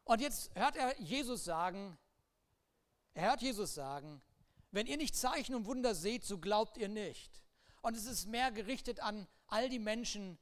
Und 0.05 0.21
jetzt 0.21 0.55
hört 0.55 0.77
er 0.77 1.01
Jesus 1.01 1.45
sagen, 1.45 1.99
er 3.15 3.31
hört 3.31 3.43
Jesus 3.43 3.75
sagen, 3.75 4.23
wenn 4.71 4.87
ihr 4.87 4.97
nicht 4.97 5.15
Zeichen 5.15 5.55
und 5.55 5.67
Wunder 5.67 5.95
seht, 5.95 6.25
so 6.25 6.39
glaubt 6.39 6.79
ihr 6.79 6.89
nicht. 6.89 7.43
Und 7.83 7.97
es 7.97 8.07
ist 8.07 8.27
mehr 8.27 8.51
gerichtet 8.51 9.01
an 9.01 9.27
all 9.49 9.69
die 9.69 9.79
Menschen, 9.79 10.39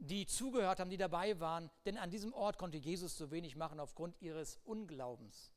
die 0.00 0.26
zugehört 0.26 0.80
haben, 0.80 0.90
die 0.90 0.96
dabei 0.96 1.38
waren, 1.40 1.70
denn 1.84 1.98
an 1.98 2.10
diesem 2.10 2.32
Ort 2.32 2.58
konnte 2.58 2.78
Jesus 2.78 3.16
so 3.16 3.30
wenig 3.30 3.54
machen 3.54 3.78
aufgrund 3.78 4.20
ihres 4.20 4.58
Unglaubens. 4.64 5.52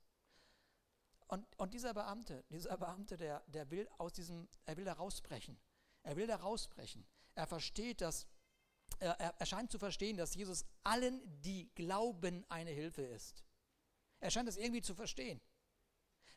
Und, 1.27 1.45
und 1.57 1.73
dieser 1.73 1.93
Beamte, 1.93 2.43
dieser 2.49 2.77
Beamte, 2.77 3.17
der, 3.17 3.41
der 3.47 3.71
will 3.71 3.89
aus 3.97 4.13
diesem, 4.13 4.47
er 4.65 4.77
will 4.77 4.85
da 4.85 4.93
rausbrechen. 4.93 5.57
Er 6.03 6.17
will 6.17 6.27
da 6.27 6.35
rausbrechen. 6.35 7.05
Er 7.35 7.47
versteht 7.47 8.01
das, 8.01 8.27
er, 8.99 9.17
er 9.17 9.45
scheint 9.45 9.71
zu 9.71 9.79
verstehen, 9.79 10.17
dass 10.17 10.35
Jesus 10.35 10.65
allen, 10.83 11.21
die 11.41 11.73
glauben, 11.73 12.45
eine 12.49 12.71
Hilfe 12.71 13.01
ist. 13.01 13.43
Er 14.19 14.29
scheint 14.29 14.47
das 14.47 14.57
irgendwie 14.57 14.81
zu 14.81 14.93
verstehen. 14.93 15.41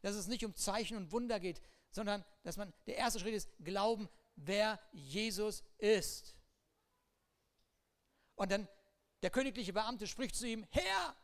Dass 0.00 0.14
es 0.14 0.28
nicht 0.28 0.44
um 0.44 0.54
Zeichen 0.54 0.96
und 0.96 1.10
Wunder 1.10 1.40
geht, 1.40 1.60
sondern 1.90 2.24
dass 2.44 2.56
man, 2.56 2.72
der 2.86 2.96
erste 2.96 3.18
Schritt 3.18 3.34
ist, 3.34 3.50
glauben, 3.58 4.08
wer 4.36 4.80
Jesus 4.92 5.64
ist. 5.78 6.36
Und 8.36 8.52
dann 8.52 8.68
der 9.22 9.30
königliche 9.30 9.72
Beamte 9.72 10.06
spricht 10.06 10.36
zu 10.36 10.46
ihm, 10.46 10.64
Herr, 10.70 11.16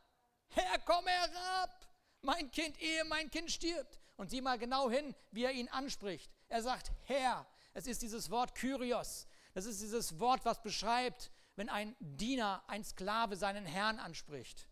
Herr, 0.49 0.79
komm 0.81 1.07
herab, 1.07 1.87
mein 2.23 2.51
Kind, 2.51 2.81
ehe 2.81 3.05
mein 3.05 3.31
Kind 3.31 3.51
stirbt. 3.51 3.99
Und 4.17 4.31
sieh 4.31 4.41
mal 4.41 4.59
genau 4.59 4.91
hin, 4.91 5.15
wie 5.31 5.45
er 5.45 5.53
ihn 5.53 5.69
anspricht. 5.69 6.31
Er 6.49 6.63
sagt, 6.63 6.93
Herr, 7.05 7.47
es 7.73 7.87
ist 7.87 8.03
dieses 8.03 8.31
Wort 8.31 8.55
Kyrios. 8.55 9.27
Das 9.55 9.67
ist 9.67 9.81
dieses 9.81 10.19
Wort, 10.21 10.45
was 10.45 10.63
beschreibt, 10.63 11.31
wenn 11.57 11.69
ein 11.69 11.97
Diener, 11.99 12.63
ein 12.67 12.85
Sklave 12.85 13.37
seinen 13.37 13.67
Herrn 13.67 13.99
anspricht. 13.99 14.69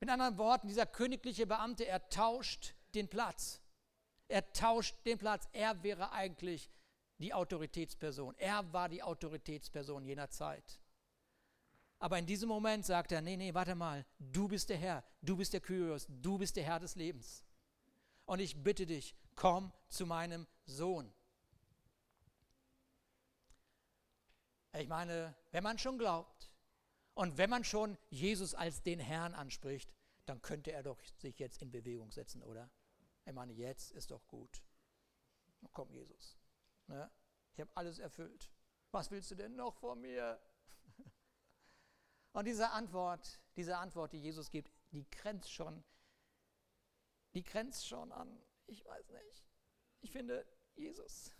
Mit 0.00 0.08
anderen 0.08 0.38
Worten, 0.38 0.68
dieser 0.68 0.86
königliche 0.86 1.46
Beamte, 1.46 1.86
er 1.86 2.08
tauscht 2.08 2.74
den 2.94 3.08
Platz. 3.08 3.60
Er 4.28 4.52
tauscht 4.52 4.96
den 5.04 5.18
Platz. 5.18 5.48
Er 5.52 5.82
wäre 5.82 6.12
eigentlich 6.12 6.70
die 7.20 7.32
Autoritätsperson. 7.34 8.34
Er 8.38 8.72
war 8.72 8.88
die 8.88 9.02
Autoritätsperson 9.02 10.04
jener 10.04 10.30
Zeit. 10.30 10.80
Aber 11.98 12.18
in 12.18 12.26
diesem 12.26 12.48
Moment 12.48 12.86
sagt 12.86 13.12
er, 13.12 13.20
nee, 13.20 13.36
nee, 13.36 13.52
warte 13.52 13.74
mal, 13.74 14.06
du 14.18 14.48
bist 14.48 14.70
der 14.70 14.78
Herr, 14.78 15.04
du 15.20 15.36
bist 15.36 15.52
der 15.52 15.60
Kyrios, 15.60 16.06
du 16.08 16.38
bist 16.38 16.56
der 16.56 16.64
Herr 16.64 16.80
des 16.80 16.96
Lebens. 16.96 17.44
Und 18.24 18.40
ich 18.40 18.62
bitte 18.62 18.86
dich, 18.86 19.14
komm 19.36 19.70
zu 19.88 20.06
meinem 20.06 20.46
Sohn. 20.64 21.12
Ich 24.72 24.88
meine, 24.88 25.34
wenn 25.50 25.62
man 25.62 25.78
schon 25.78 25.98
glaubt 25.98 26.50
und 27.14 27.36
wenn 27.36 27.50
man 27.50 27.64
schon 27.64 27.98
Jesus 28.08 28.54
als 28.54 28.82
den 28.82 28.98
Herrn 28.98 29.34
anspricht, 29.34 29.92
dann 30.24 30.40
könnte 30.40 30.72
er 30.72 30.82
doch 30.82 30.98
sich 31.18 31.38
jetzt 31.38 31.60
in 31.60 31.70
Bewegung 31.70 32.12
setzen, 32.12 32.42
oder? 32.42 32.70
Ich 33.26 33.32
meine, 33.34 33.52
jetzt 33.52 33.92
ist 33.92 34.10
doch 34.10 34.26
gut. 34.26 34.62
Komm, 35.72 35.90
Jesus. 35.90 36.39
Ne? 36.90 37.08
Ich 37.52 37.60
habe 37.60 37.70
alles 37.76 38.00
erfüllt. 38.00 38.50
Was 38.90 39.10
willst 39.12 39.30
du 39.30 39.36
denn 39.36 39.54
noch 39.54 39.76
von 39.76 40.00
mir? 40.00 40.40
Und 42.32 42.46
diese 42.46 42.70
Antwort, 42.70 43.40
diese 43.54 43.78
Antwort, 43.78 44.12
die 44.12 44.20
Jesus 44.20 44.50
gibt, 44.50 44.72
die 44.90 45.08
grenzt 45.08 45.52
schon, 45.52 45.84
die 47.34 47.44
grenzt 47.44 47.86
schon 47.86 48.10
an, 48.10 48.42
ich 48.66 48.84
weiß 48.84 49.08
nicht. 49.10 49.46
Ich 50.00 50.10
finde, 50.10 50.44
Jesus. 50.74 51.30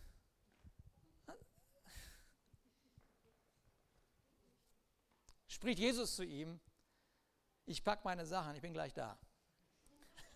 Spricht 5.48 5.80
Jesus 5.80 6.14
zu 6.14 6.24
ihm, 6.24 6.60
ich 7.66 7.82
packe 7.82 8.04
meine 8.04 8.24
Sachen, 8.24 8.54
ich 8.54 8.62
bin 8.62 8.72
gleich 8.72 8.94
da. 8.94 9.18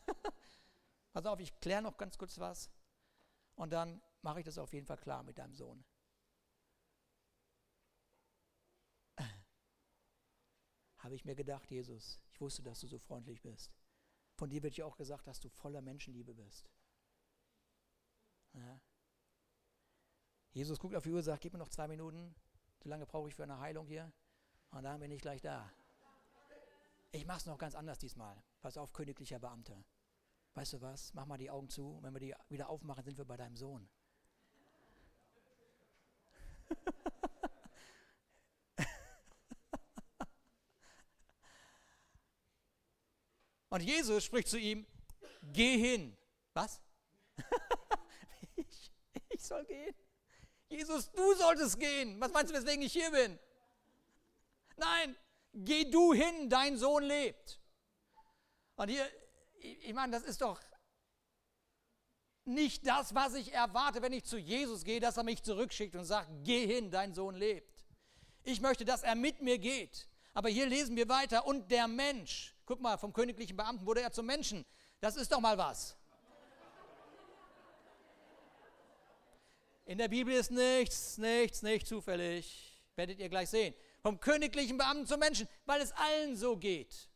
Pass 1.13 1.25
auf, 1.25 1.39
ich 1.39 1.61
kläre 1.61 1.83
noch 1.83 1.97
ganz 1.97 2.19
kurz 2.19 2.41
was 2.41 2.69
und 3.55 3.73
dann 3.73 4.03
mache 4.25 4.41
ich 4.41 4.45
das 4.47 4.59
auf 4.59 4.73
jeden 4.73 4.87
Fall 4.87 4.97
klar 4.97 5.23
mit 5.23 5.39
deinem 5.39 5.55
Sohn. 5.55 5.85
Habe 10.99 11.15
ich 11.15 11.25
mir 11.25 11.37
gedacht, 11.37 11.71
Jesus, 11.71 12.21
ich 12.31 12.41
wusste, 12.41 12.63
dass 12.63 12.81
du 12.81 12.87
so 12.89 12.99
freundlich 12.99 13.43
bist. 13.43 13.71
Von 14.37 14.49
dir 14.51 14.63
wird 14.63 14.77
ja 14.77 14.87
auch 14.87 14.97
gesagt, 14.97 15.27
dass 15.27 15.41
du 15.41 15.49
voller 15.51 15.83
Menschenliebe 15.83 16.35
bist. 16.35 16.69
Ja. 18.55 18.81
Jesus 20.53 20.79
guckt 20.79 20.97
auf 20.97 21.03
die 21.03 21.11
Uhr 21.11 21.19
und 21.19 21.25
sagt, 21.25 21.43
gib 21.43 21.53
mir 21.53 21.59
noch 21.59 21.69
zwei 21.69 21.87
Minuten, 21.87 22.35
so 22.83 22.89
lange 22.89 23.07
brauche 23.07 23.29
ich 23.29 23.35
für 23.35 23.43
eine 23.43 23.59
Heilung 23.59 23.87
hier. 23.87 24.13
Und 24.71 24.85
dann 24.85 25.01
bin 25.01 25.11
ich 25.11 25.21
gleich 25.21 25.43
da. 25.43 25.71
Ich 27.13 27.27
mache 27.27 27.39
es 27.39 27.47
noch 27.47 27.59
ganz 27.59 27.75
anders 27.75 27.99
diesmal. 27.99 28.43
Pass 28.61 28.77
auf, 28.77 28.93
königlicher 28.93 29.39
Beamter. 29.39 29.85
Weißt 30.55 30.73
du 30.73 30.81
was? 30.81 31.13
Mach 31.15 31.27
mal 31.27 31.37
die 31.37 31.51
Augen 31.51 31.69
zu. 31.69 31.99
Wenn 32.03 32.15
wir 32.15 32.21
die 32.21 32.35
wieder 32.49 32.71
aufmachen, 32.71 33.05
sind 33.05 33.19
wir 33.19 33.25
bei 33.25 33.37
deinem 33.37 33.57
Sohn. 33.57 33.89
Und 43.75 43.81
Jesus 43.81 44.23
spricht 44.23 44.47
zu 44.47 44.57
ihm, 44.57 44.87
geh 45.43 45.77
hin. 45.77 46.17
Was? 46.53 46.81
ich, 48.55 48.93
ich 49.29 49.43
soll 49.43 49.65
gehen. 49.65 49.93
Jesus, 50.69 51.11
du 51.11 51.35
solltest 51.35 51.81
gehen. 51.81 52.21
Was 52.21 52.33
meinst 52.33 52.53
du, 52.53 52.57
weswegen 52.57 52.83
ich 52.85 52.93
hier 52.93 53.11
bin? 53.11 53.37
Nein, 54.77 55.17
geh 55.53 55.91
du 55.91 56.13
hin, 56.13 56.49
dein 56.49 56.77
Sohn 56.77 57.03
lebt. 57.03 57.61
Und 58.77 58.89
hier, 58.89 59.11
ich 59.57 59.93
meine, 59.93 60.13
das 60.13 60.23
ist 60.23 60.41
doch 60.41 60.61
nicht 62.47 62.87
das, 62.87 63.15
was 63.15 63.35
ich 63.35 63.53
erwarte, 63.53 64.03
wenn 64.03 64.13
ich 64.13 64.25
zu 64.25 64.39
Jesus 64.39 64.85
gehe, 64.85 65.01
dass 65.01 65.17
er 65.17 65.23
mich 65.23 65.43
zurückschickt 65.43 65.97
und 65.97 66.05
sagt, 66.05 66.29
geh 66.43 66.67
hin, 66.67 66.91
dein 66.91 67.15
Sohn 67.15 67.35
lebt. 67.35 67.85
Ich 68.43 68.61
möchte, 68.61 68.85
dass 68.85 69.03
er 69.03 69.15
mit 69.15 69.41
mir 69.41 69.59
geht. 69.59 70.09
Aber 70.35 70.49
hier 70.49 70.67
lesen 70.67 70.97
wir 70.97 71.09
weiter, 71.09 71.47
und 71.47 71.71
der 71.71 71.89
Mensch, 71.89 72.55
guck 72.67 72.81
mal, 72.81 72.99
vom 72.99 73.13
königlichen 73.13 73.57
Beamten 73.57 73.87
wurde 73.87 74.03
er 74.03 74.13
zum 74.13 74.27
Menschen. 74.27 74.65
Das 75.01 75.17
ist 75.17 75.33
doch 75.33 75.41
mal 75.41 75.57
was. 75.57 75.97
In 79.87 79.99
der 79.99 80.09
Bibel 80.09 80.35
ist 80.35 80.51
nichts, 80.51 81.19
nichts, 81.19 81.63
nicht 81.63 81.87
zufällig. 81.87 82.83
Werdet 82.97 83.19
ihr 83.19 83.29
gleich 83.29 83.51
sehen. 83.51 83.75
Vom 84.03 84.19
königlichen 84.19 84.79
Beamten 84.79 85.07
zum 85.07 85.21
Menschen, 85.21 85.49
weil 85.67 85.81
es 85.81 85.93
allen 85.93 86.37
so 86.37 86.57
geht. 86.57 87.09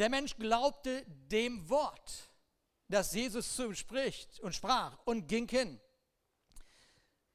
Der 0.00 0.08
Mensch 0.08 0.34
glaubte 0.38 1.04
dem 1.06 1.68
Wort, 1.68 2.32
das 2.88 3.12
Jesus 3.12 3.54
zu 3.54 3.66
ihm 3.66 3.74
spricht 3.74 4.40
und 4.40 4.54
sprach 4.54 4.98
und 5.04 5.28
ging 5.28 5.46
hin. 5.46 5.78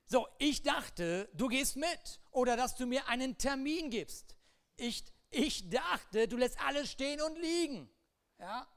So, 0.07 0.27
ich 0.39 0.63
dachte, 0.63 1.29
du 1.33 1.47
gehst 1.47 1.75
mit 1.75 2.19
oder 2.31 2.57
dass 2.57 2.75
du 2.75 2.87
mir 2.87 3.07
einen 3.07 3.37
Termin 3.37 3.91
gibst. 3.91 4.35
Ich, 4.77 5.03
ich 5.29 5.69
dachte, 5.69 6.27
du 6.27 6.37
lässt 6.37 6.59
alles 6.59 6.89
stehen 6.89 7.21
und 7.21 7.37
liegen. 7.37 7.87
Ja? 8.39 8.67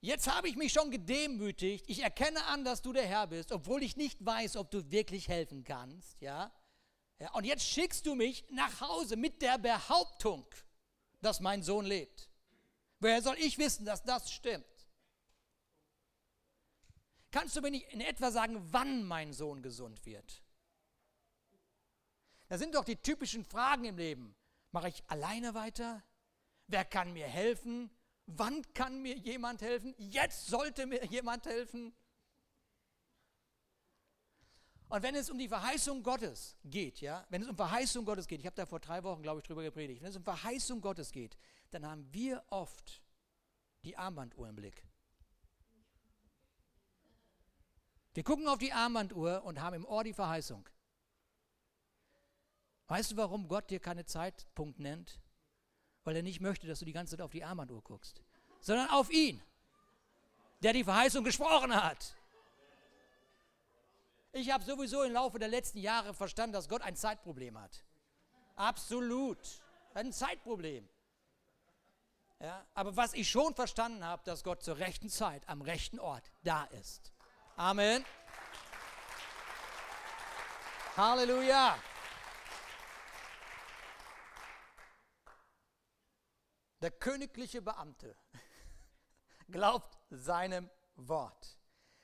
Jetzt 0.00 0.28
habe 0.34 0.48
ich 0.48 0.56
mich 0.56 0.72
schon 0.72 0.90
gedemütigt. 0.90 1.84
Ich 1.88 2.02
erkenne 2.02 2.44
an, 2.46 2.64
dass 2.64 2.82
du 2.82 2.92
der 2.92 3.06
Herr 3.06 3.28
bist, 3.28 3.52
obwohl 3.52 3.84
ich 3.84 3.96
nicht 3.96 4.26
weiß, 4.26 4.56
ob 4.56 4.72
du 4.72 4.90
wirklich 4.90 5.28
helfen 5.28 5.62
kannst. 5.62 6.20
Ja? 6.20 6.52
ja 7.20 7.32
und 7.34 7.44
jetzt 7.44 7.62
schickst 7.62 8.06
du 8.06 8.16
mich 8.16 8.44
nach 8.50 8.80
Hause 8.80 9.14
mit 9.14 9.40
der 9.40 9.56
Behauptung, 9.56 10.46
dass 11.20 11.38
mein 11.38 11.62
Sohn 11.62 11.86
lebt. 11.86 12.27
Woher 13.00 13.22
soll 13.22 13.36
ich 13.38 13.58
wissen, 13.58 13.84
dass 13.84 14.02
das 14.02 14.30
stimmt? 14.30 14.64
Kannst 17.30 17.56
du 17.56 17.60
mir 17.60 17.70
nicht 17.70 17.92
in 17.92 18.00
etwa 18.00 18.30
sagen, 18.30 18.60
wann 18.72 19.04
mein 19.04 19.32
Sohn 19.32 19.62
gesund 19.62 20.04
wird? 20.06 20.42
Das 22.48 22.58
sind 22.58 22.74
doch 22.74 22.84
die 22.84 22.96
typischen 22.96 23.44
Fragen 23.44 23.84
im 23.84 23.98
Leben. 23.98 24.34
Mache 24.72 24.88
ich 24.88 25.04
alleine 25.08 25.54
weiter? 25.54 26.02
Wer 26.66 26.84
kann 26.84 27.12
mir 27.12 27.26
helfen? 27.26 27.90
Wann 28.26 28.62
kann 28.74 29.00
mir 29.00 29.16
jemand 29.16 29.62
helfen? 29.62 29.94
Jetzt 29.98 30.46
sollte 30.46 30.86
mir 30.86 31.04
jemand 31.06 31.46
helfen. 31.46 31.94
Und 34.88 35.02
wenn 35.02 35.14
es 35.14 35.28
um 35.28 35.38
die 35.38 35.48
Verheißung 35.48 36.02
Gottes 36.02 36.56
geht, 36.64 37.02
ja, 37.02 37.26
wenn 37.28 37.42
es 37.42 37.48
um 37.48 37.56
Verheißung 37.56 38.06
Gottes 38.06 38.26
geht, 38.26 38.40
ich 38.40 38.46
habe 38.46 38.56
da 38.56 38.64
vor 38.64 38.80
drei 38.80 39.02
Wochen, 39.04 39.22
glaube 39.22 39.40
ich, 39.40 39.46
drüber 39.46 39.62
gepredigt, 39.62 40.02
wenn 40.02 40.10
es 40.10 40.16
um 40.16 40.24
Verheißung 40.24 40.80
Gottes 40.80 41.12
geht, 41.12 41.36
dann 41.70 41.86
haben 41.86 42.12
wir 42.12 42.44
oft 42.50 43.02
die 43.84 43.96
Armbanduhr 43.96 44.48
im 44.48 44.56
Blick. 44.56 44.86
Wir 48.14 48.24
gucken 48.24 48.48
auf 48.48 48.58
die 48.58 48.72
Armbanduhr 48.72 49.44
und 49.44 49.60
haben 49.60 49.76
im 49.76 49.84
Ohr 49.84 50.02
die 50.02 50.12
Verheißung. 50.12 50.68
Weißt 52.88 53.12
du, 53.12 53.16
warum 53.16 53.48
Gott 53.48 53.70
dir 53.70 53.80
keine 53.80 54.06
Zeitpunkt 54.06 54.80
nennt? 54.80 55.20
Weil 56.04 56.16
er 56.16 56.22
nicht 56.22 56.40
möchte, 56.40 56.66
dass 56.66 56.78
du 56.78 56.84
die 56.84 56.92
ganze 56.92 57.16
Zeit 57.16 57.24
auf 57.24 57.30
die 57.30 57.44
Armbanduhr 57.44 57.82
guckst, 57.82 58.22
sondern 58.60 58.88
auf 58.88 59.10
ihn, 59.10 59.42
der 60.62 60.72
die 60.72 60.84
Verheißung 60.84 61.22
gesprochen 61.22 61.74
hat. 61.74 62.16
Ich 64.32 64.50
habe 64.50 64.64
sowieso 64.64 65.02
im 65.02 65.12
Laufe 65.12 65.38
der 65.38 65.48
letzten 65.48 65.78
Jahre 65.78 66.14
verstanden, 66.14 66.54
dass 66.54 66.68
Gott 66.68 66.82
ein 66.82 66.96
Zeitproblem 66.96 67.58
hat. 67.58 67.84
Absolut. 68.56 69.38
Ein 69.94 70.12
Zeitproblem. 70.12 70.88
Ja, 72.40 72.64
aber 72.74 72.96
was 72.96 73.14
ich 73.14 73.28
schon 73.28 73.54
verstanden 73.54 74.04
habe, 74.04 74.22
dass 74.24 74.44
Gott 74.44 74.62
zur 74.62 74.78
rechten 74.78 75.08
Zeit 75.08 75.48
am 75.48 75.60
rechten 75.60 75.98
Ort 75.98 76.30
da 76.44 76.64
ist. 76.64 77.12
Amen. 77.56 78.04
Halleluja. 80.96 81.76
Der 86.80 86.92
königliche 86.92 87.60
Beamte 87.60 88.14
glaubt 89.50 89.98
seinem 90.10 90.70
Wort. 90.94 91.58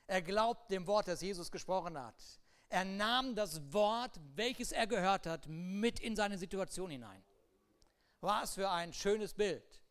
Er 0.09 0.21
glaubt 0.21 0.69
dem 0.71 0.87
Wort, 0.89 1.07
das 1.07 1.23
Jesus 1.23 1.51
gesprochen 1.53 1.97
hat. 1.97 2.21
Er 2.69 2.85
nahm 2.85 3.37
das 3.37 3.73
Wort, 3.73 4.19
welches 4.35 4.73
er 4.73 4.89
gehört 4.89 5.27
hat, 5.27 5.47
mit 5.47 6.01
in 6.01 6.17
seine 6.17 6.39
Situation 6.39 6.91
hinein. 6.91 7.25
Was 8.21 8.55
für 8.55 8.69
ein 8.69 8.93
schönes 8.93 9.33
Bild. 9.33 9.84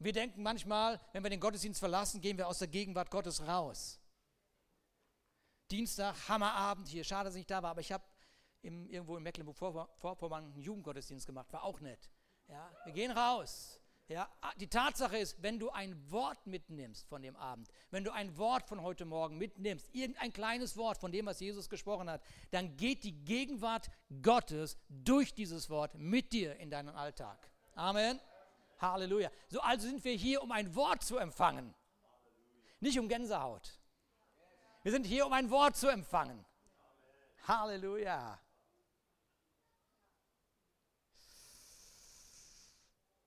Wir 0.00 0.14
denken 0.14 0.42
manchmal, 0.42 0.98
wenn 1.12 1.22
wir 1.22 1.28
den 1.28 1.40
Gottesdienst 1.40 1.78
verlassen, 1.78 2.22
gehen 2.22 2.38
wir 2.38 2.48
aus 2.48 2.58
der 2.58 2.68
Gegenwart 2.68 3.10
Gottes 3.10 3.46
raus. 3.46 4.00
Dienstag, 5.70 6.16
Hammerabend 6.26 6.88
hier, 6.88 7.04
schade, 7.04 7.26
dass 7.26 7.34
ich 7.34 7.40
nicht 7.40 7.50
da 7.50 7.62
war, 7.62 7.72
aber 7.72 7.82
ich 7.82 7.92
habe 7.92 8.02
irgendwo 8.62 9.18
in 9.18 9.22
Mecklenburg-Vorpommern 9.22 10.44
einen 10.44 10.60
Jugendgottesdienst 10.60 11.26
gemacht, 11.26 11.52
war 11.52 11.64
auch 11.64 11.80
nett. 11.80 12.10
Ja, 12.48 12.70
wir 12.84 12.92
gehen 12.94 13.10
raus. 13.10 13.78
Ja, 14.08 14.28
die 14.56 14.66
Tatsache 14.66 15.18
ist, 15.18 15.40
wenn 15.40 15.60
du 15.60 15.70
ein 15.70 16.10
Wort 16.10 16.44
mitnimmst 16.46 17.06
von 17.06 17.22
dem 17.22 17.36
Abend, 17.36 17.68
wenn 17.90 18.02
du 18.02 18.10
ein 18.10 18.36
Wort 18.38 18.66
von 18.66 18.82
heute 18.82 19.04
Morgen 19.04 19.38
mitnimmst, 19.38 19.88
irgendein 19.92 20.32
kleines 20.32 20.76
Wort 20.76 20.98
von 20.98 21.12
dem, 21.12 21.26
was 21.26 21.38
Jesus 21.38 21.68
gesprochen 21.68 22.10
hat, 22.10 22.20
dann 22.50 22.76
geht 22.76 23.04
die 23.04 23.12
Gegenwart 23.24 23.88
Gottes 24.22 24.78
durch 24.88 25.34
dieses 25.34 25.70
Wort 25.70 25.94
mit 25.94 26.32
dir 26.32 26.56
in 26.56 26.70
deinen 26.70 26.88
Alltag. 26.88 27.52
Amen. 27.74 28.18
Halleluja. 28.80 29.30
So 29.48 29.60
also 29.60 29.86
sind 29.86 30.02
wir 30.04 30.14
hier, 30.14 30.42
um 30.42 30.52
ein 30.52 30.74
Wort 30.74 31.02
zu 31.02 31.18
empfangen, 31.18 31.74
nicht 32.80 32.98
um 32.98 33.08
Gänsehaut. 33.08 33.78
Wir 34.82 34.92
sind 34.92 35.04
hier, 35.04 35.26
um 35.26 35.32
ein 35.32 35.50
Wort 35.50 35.76
zu 35.76 35.88
empfangen. 35.88 36.44
Halleluja. 37.46 38.40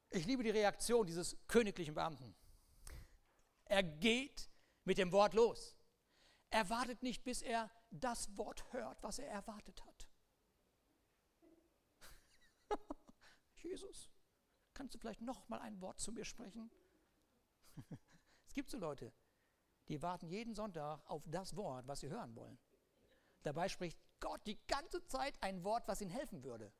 Ich 0.09 0.25
liebe 0.25 0.43
die 0.43 0.51
Reaktion 0.51 1.05
dieses 1.07 1.37
königlichen 1.47 1.95
Beamten. 1.95 2.35
Er 3.65 3.83
geht 3.83 4.49
mit 4.83 4.97
dem 4.97 5.11
Wort 5.11 5.33
los. 5.33 5.75
Er 6.49 6.69
wartet 6.69 7.01
nicht, 7.01 7.23
bis 7.23 7.41
er 7.41 7.71
das 7.89 8.37
Wort 8.37 8.71
hört, 8.73 9.01
was 9.01 9.17
er 9.17 9.27
erwartet 9.27 9.83
hat. 9.83 10.07
Jesus, 13.55 14.09
kannst 14.73 14.93
du 14.93 14.99
vielleicht 14.99 15.21
noch 15.21 15.47
mal 15.49 15.59
ein 15.59 15.79
Wort 15.81 15.99
zu 15.99 16.11
mir 16.11 16.25
sprechen? 16.25 16.69
es 18.47 18.53
gibt 18.53 18.69
so 18.69 18.77
Leute, 18.77 19.11
die 19.87 20.01
warten 20.01 20.27
jeden 20.27 20.53
Sonntag 20.53 21.01
auf 21.09 21.23
das 21.27 21.55
Wort, 21.55 21.87
was 21.87 21.99
sie 21.99 22.09
hören 22.09 22.35
wollen. 22.35 22.57
Dabei 23.43 23.67
spricht 23.67 23.99
Gott 24.19 24.41
die 24.47 24.57
ganze 24.67 25.05
Zeit 25.05 25.35
ein 25.41 25.63
Wort, 25.63 25.87
was 25.87 26.01
ihnen 26.01 26.11
helfen 26.11 26.43
würde. 26.43 26.71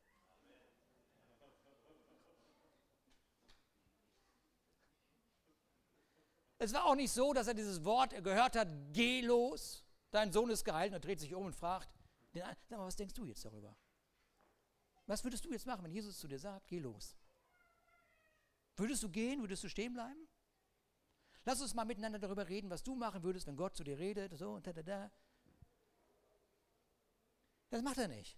Es 6.58 6.74
war 6.74 6.86
auch 6.86 6.96
nicht 6.96 7.12
so, 7.12 7.34
dass 7.34 7.48
er 7.48 7.54
dieses 7.54 7.84
Wort 7.84 8.12
gehört 8.24 8.56
hat, 8.56 8.70
geh 8.94 9.20
los, 9.20 9.84
dein 10.12 10.32
Sohn 10.32 10.50
ist 10.50 10.64
geheilt, 10.64 10.92
und 10.92 10.96
er 10.96 11.02
dreht 11.02 11.20
sich 11.20 11.36
um 11.36 11.46
und 11.46 11.54
fragt, 11.54 11.90
sag 12.34 12.78
mal, 12.78 12.86
was 12.86 12.96
denkst 12.96 13.14
du 13.14 13.26
jetzt 13.26 13.44
darüber? 13.44 13.76
Was 15.06 15.26
würdest 15.26 15.44
du 15.44 15.52
jetzt 15.52 15.66
machen, 15.66 15.84
wenn 15.84 15.92
Jesus 15.92 16.18
zu 16.18 16.28
dir 16.28 16.40
sagt, 16.40 16.68
geh 16.70 16.80
los? 16.80 17.18
Würdest 18.76 19.04
du 19.04 19.10
gehen? 19.10 19.42
Würdest 19.42 19.64
du 19.64 19.70
stehen 19.70 19.94
bleiben? 19.94 20.28
Lass 21.46 21.62
uns 21.62 21.74
mal 21.74 21.86
miteinander 21.86 22.20
darüber 22.20 22.48
reden, 22.48 22.70
was 22.70 22.84
du 22.84 22.96
machen 22.96 23.24
würdest, 23.24 23.48
wenn 23.48 23.58
Gott 23.58 23.76
zu 23.76 23.84
dir 23.84 23.98
redet, 23.98 24.38
so 24.38 24.60
da, 24.60 24.72
da, 24.72 24.82
da. 24.82 25.12
Das 27.70 27.82
macht 27.82 27.98
er 27.98 28.08
nicht. 28.08 28.38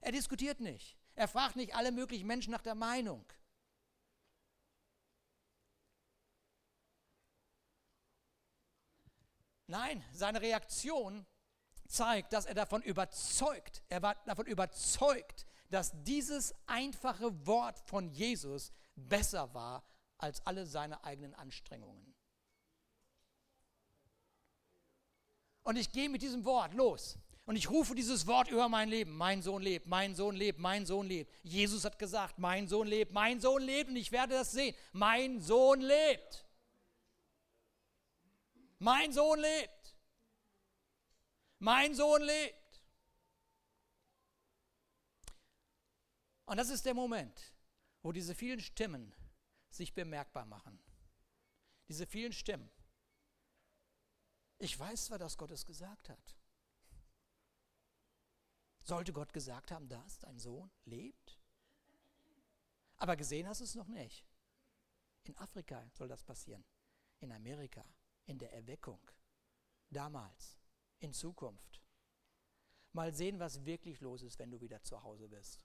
Er 0.00 0.12
diskutiert 0.12 0.60
nicht. 0.60 0.96
Er 1.14 1.26
fragt 1.26 1.56
nicht 1.56 1.74
alle 1.74 1.90
möglichen 1.90 2.26
Menschen 2.26 2.50
nach 2.50 2.62
der 2.62 2.74
Meinung. 2.74 3.24
Nein, 9.66 10.02
seine 10.12 10.40
Reaktion 10.40 11.26
zeigt, 11.86 12.32
dass 12.32 12.46
er 12.46 12.54
davon 12.54 12.82
überzeugt, 12.82 13.82
er 13.88 14.02
war 14.02 14.14
davon 14.26 14.46
überzeugt, 14.46 15.46
dass 15.70 15.92
dieses 16.04 16.54
einfache 16.66 17.46
Wort 17.46 17.78
von 17.80 18.10
Jesus 18.10 18.72
besser 18.98 19.52
war 19.54 19.84
als 20.18 20.44
alle 20.46 20.66
seine 20.66 21.04
eigenen 21.04 21.34
Anstrengungen. 21.34 22.14
Und 25.62 25.76
ich 25.76 25.92
gehe 25.92 26.08
mit 26.08 26.22
diesem 26.22 26.44
Wort 26.44 26.74
los. 26.74 27.18
Und 27.44 27.56
ich 27.56 27.70
rufe 27.70 27.94
dieses 27.94 28.26
Wort 28.26 28.50
über 28.50 28.68
mein 28.68 28.88
Leben. 28.88 29.16
Mein 29.16 29.42
Sohn 29.42 29.62
lebt, 29.62 29.86
mein 29.86 30.14
Sohn 30.14 30.34
lebt, 30.34 30.58
mein 30.58 30.84
Sohn 30.84 31.06
lebt. 31.06 31.34
Jesus 31.42 31.84
hat 31.84 31.98
gesagt, 31.98 32.38
mein 32.38 32.68
Sohn 32.68 32.86
lebt, 32.86 33.12
mein 33.12 33.40
Sohn 33.40 33.62
lebt 33.62 33.90
und 33.90 33.96
ich 33.96 34.12
werde 34.12 34.34
das 34.34 34.52
sehen. 34.52 34.74
Mein 34.92 35.40
Sohn 35.40 35.80
lebt. 35.80 36.46
Mein 38.78 39.12
Sohn 39.12 39.40
lebt. 39.40 39.96
Mein 41.58 41.94
Sohn 41.94 42.22
lebt. 42.22 42.82
Und 46.46 46.56
das 46.56 46.70
ist 46.70 46.84
der 46.86 46.94
Moment, 46.94 47.52
wo 48.02 48.12
diese 48.12 48.34
vielen 48.34 48.60
Stimmen 48.60 49.14
sich 49.70 49.94
bemerkbar 49.94 50.44
machen. 50.44 50.78
Diese 51.88 52.06
vielen 52.06 52.32
Stimmen. 52.32 52.70
Ich 54.58 54.78
weiß 54.78 55.06
zwar, 55.06 55.18
dass 55.18 55.36
Gott 55.36 55.50
es 55.50 55.64
gesagt 55.64 56.08
hat. 56.08 56.36
Sollte 58.84 59.12
Gott 59.12 59.32
gesagt 59.32 59.70
haben, 59.70 59.88
dass 59.88 60.18
dein 60.18 60.38
Sohn 60.38 60.70
lebt? 60.84 61.38
Aber 62.96 63.16
gesehen 63.16 63.46
hast 63.46 63.60
du 63.60 63.64
es 63.64 63.74
noch 63.74 63.88
nicht. 63.88 64.26
In 65.24 65.36
Afrika 65.36 65.88
soll 65.92 66.08
das 66.08 66.24
passieren. 66.24 66.64
In 67.20 67.32
Amerika 67.32 67.84
in 68.28 68.38
der 68.38 68.52
Erweckung, 68.52 69.00
damals, 69.90 70.58
in 71.00 71.12
Zukunft. 71.12 71.82
Mal 72.92 73.14
sehen, 73.14 73.38
was 73.38 73.64
wirklich 73.64 74.00
los 74.00 74.22
ist, 74.22 74.38
wenn 74.38 74.50
du 74.50 74.60
wieder 74.60 74.82
zu 74.82 75.02
Hause 75.02 75.28
bist. 75.28 75.60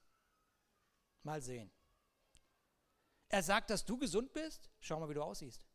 Mal 1.23 1.41
sehen. 1.41 1.71
Er 3.29 3.43
sagt, 3.43 3.69
dass 3.69 3.83
du 3.83 3.97
gesund 3.97 4.31
bist. 4.33 4.69
Schau 4.79 4.99
mal, 4.99 5.09
wie 5.09 5.13
du 5.13 5.23
aussiehst. 5.23 5.65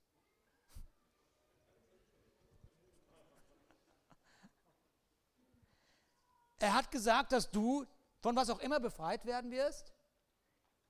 Er 6.61 6.75
hat 6.75 6.91
gesagt, 6.91 7.33
dass 7.33 7.51
du 7.51 7.87
von 8.21 8.35
was 8.35 8.51
auch 8.51 8.59
immer 8.59 8.81
befreit 8.81 9.25
werden 9.25 9.51
wirst. 9.51 9.93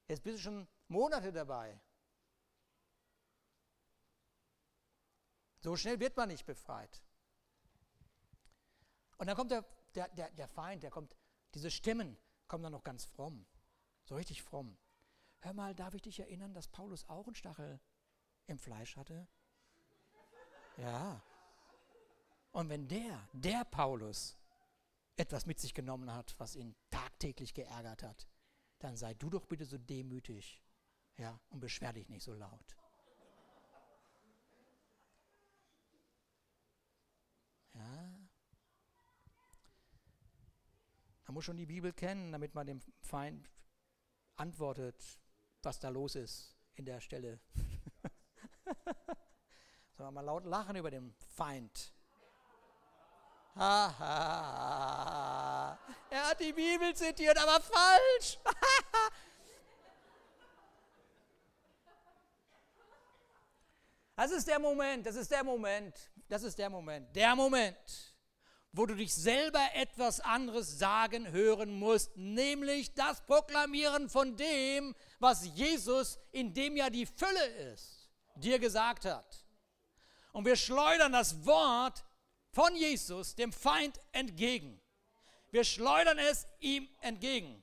Jetzt 0.08 0.22
bist 0.22 0.38
du 0.38 0.42
schon 0.42 0.68
Monate 0.88 1.32
dabei. 1.32 1.78
So 5.60 5.76
schnell 5.76 6.00
wird 6.00 6.16
man 6.16 6.28
nicht 6.28 6.46
befreit. 6.46 7.02
Und 9.18 9.26
dann 9.26 9.36
kommt 9.36 9.50
der, 9.50 9.64
der, 9.94 10.08
der, 10.08 10.30
der 10.30 10.48
Feind, 10.48 10.82
der 10.82 10.90
kommt, 10.90 11.16
diese 11.54 11.70
Stimmen 11.70 12.16
kommen 12.46 12.62
dann 12.62 12.72
noch 12.72 12.84
ganz 12.84 13.04
fromm, 13.04 13.44
so 14.04 14.14
richtig 14.14 14.42
fromm. 14.42 14.78
Hör 15.40 15.52
mal, 15.52 15.74
darf 15.74 15.94
ich 15.94 16.02
dich 16.02 16.20
erinnern, 16.20 16.52
dass 16.54 16.68
Paulus 16.68 17.08
auch 17.08 17.26
einen 17.26 17.34
Stachel 17.34 17.80
im 18.46 18.58
Fleisch 18.58 18.96
hatte? 18.96 19.28
Ja. 20.76 21.22
Und 22.52 22.68
wenn 22.68 22.88
der, 22.88 23.28
der 23.32 23.64
Paulus, 23.64 24.36
etwas 25.16 25.46
mit 25.46 25.58
sich 25.58 25.74
genommen 25.74 26.12
hat, 26.12 26.34
was 26.38 26.56
ihn 26.56 26.74
tagtäglich 26.90 27.54
geärgert 27.54 28.02
hat, 28.02 28.28
dann 28.78 28.96
sei 28.96 29.14
du 29.14 29.30
doch 29.30 29.46
bitte 29.46 29.64
so 29.64 29.76
demütig 29.76 30.62
ja, 31.16 31.40
und 31.50 31.60
beschwer 31.60 31.92
dich 31.92 32.08
nicht 32.08 32.22
so 32.22 32.34
laut. 32.34 32.76
Ja. 37.74 38.18
Man 41.26 41.34
muss 41.34 41.44
schon 41.44 41.56
die 41.56 41.66
Bibel 41.66 41.92
kennen, 41.92 42.32
damit 42.32 42.54
man 42.54 42.66
dem 42.66 42.80
Feind 43.02 43.50
antwortet, 44.36 45.20
was 45.62 45.78
da 45.78 45.88
los 45.88 46.14
ist 46.14 46.56
in 46.74 46.84
der 46.84 47.00
Stelle. 47.00 47.40
Sollen 49.96 50.08
wir 50.08 50.12
mal 50.12 50.24
laut 50.24 50.44
lachen 50.44 50.76
über 50.76 50.90
den 50.90 51.14
Feind. 51.34 51.92
Ha, 53.56 53.94
ha, 53.98 53.98
ha. 53.98 55.78
Er 56.10 56.28
hat 56.28 56.40
die 56.40 56.52
Bibel 56.52 56.94
zitiert, 56.94 57.36
aber 57.38 57.60
falsch. 57.60 58.38
Das 64.18 64.32
ist 64.32 64.48
der 64.48 64.58
Moment, 64.58 65.06
das 65.06 65.14
ist 65.14 65.30
der 65.30 65.44
Moment, 65.44 65.94
das 66.28 66.42
ist 66.42 66.58
der 66.58 66.68
Moment, 66.68 67.14
der 67.14 67.36
Moment, 67.36 68.07
wo 68.72 68.86
du 68.86 68.94
dich 68.94 69.14
selber 69.14 69.62
etwas 69.74 70.20
anderes 70.20 70.78
sagen 70.78 71.30
hören 71.30 71.78
musst, 71.78 72.16
nämlich 72.16 72.94
das 72.94 73.24
Proklamieren 73.24 74.08
von 74.08 74.36
dem, 74.36 74.94
was 75.18 75.46
Jesus, 75.46 76.18
in 76.32 76.54
dem 76.54 76.76
ja 76.76 76.90
die 76.90 77.06
Fülle 77.06 77.46
ist, 77.72 78.08
dir 78.36 78.58
gesagt 78.58 79.04
hat. 79.04 79.44
Und 80.32 80.44
wir 80.44 80.56
schleudern 80.56 81.12
das 81.12 81.46
Wort 81.46 82.04
von 82.52 82.74
Jesus 82.76 83.34
dem 83.34 83.52
Feind 83.52 83.98
entgegen. 84.12 84.80
Wir 85.50 85.64
schleudern 85.64 86.18
es 86.18 86.46
ihm 86.60 86.88
entgegen. 87.00 87.62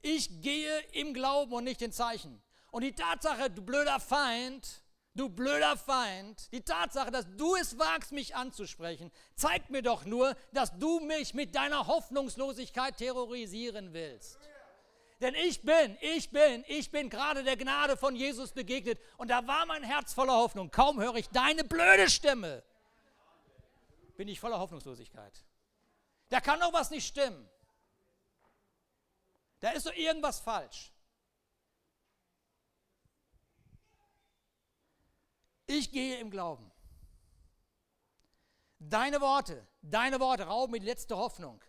Ich 0.00 0.40
gehe 0.40 0.80
im 0.92 1.12
Glauben 1.12 1.52
und 1.52 1.64
nicht 1.64 1.82
in 1.82 1.92
Zeichen. 1.92 2.40
Und 2.70 2.82
die 2.82 2.94
Tatsache, 2.94 3.50
du 3.50 3.62
blöder 3.62 3.98
Feind, 3.98 4.82
Du 5.14 5.28
blöder 5.28 5.76
Feind, 5.76 6.52
die 6.52 6.62
Tatsache, 6.62 7.10
dass 7.10 7.26
du 7.36 7.56
es 7.56 7.78
wagst, 7.78 8.12
mich 8.12 8.36
anzusprechen, 8.36 9.10
zeigt 9.34 9.70
mir 9.70 9.82
doch 9.82 10.04
nur, 10.04 10.36
dass 10.52 10.76
du 10.78 11.00
mich 11.00 11.34
mit 11.34 11.54
deiner 11.54 11.88
Hoffnungslosigkeit 11.88 12.96
terrorisieren 12.96 13.92
willst. 13.92 14.38
Denn 15.20 15.34
ich 15.34 15.62
bin, 15.62 15.98
ich 16.00 16.30
bin, 16.30 16.64
ich 16.68 16.90
bin 16.90 17.10
gerade 17.10 17.42
der 17.42 17.56
Gnade 17.56 17.96
von 17.96 18.14
Jesus 18.14 18.52
begegnet 18.52 18.98
und 19.18 19.28
da 19.28 19.46
war 19.46 19.66
mein 19.66 19.82
Herz 19.82 20.14
voller 20.14 20.32
Hoffnung. 20.32 20.70
Kaum 20.70 21.00
höre 21.00 21.16
ich 21.16 21.28
deine 21.28 21.64
blöde 21.64 22.08
Stimme, 22.08 22.62
bin 24.16 24.28
ich 24.28 24.38
voller 24.38 24.60
Hoffnungslosigkeit. 24.60 25.44
Da 26.28 26.40
kann 26.40 26.60
doch 26.60 26.72
was 26.72 26.90
nicht 26.90 27.06
stimmen. 27.06 27.50
Da 29.58 29.70
ist 29.72 29.82
so 29.82 29.92
irgendwas 29.92 30.38
falsch. 30.38 30.92
Ich 35.70 35.92
gehe 35.92 36.18
im 36.18 36.32
Glauben. 36.32 36.68
Deine 38.80 39.20
Worte, 39.20 39.64
deine 39.82 40.18
Worte 40.18 40.42
rauben 40.42 40.72
mir 40.72 40.80
die 40.80 40.86
letzte 40.86 41.16
Hoffnung. 41.16 41.62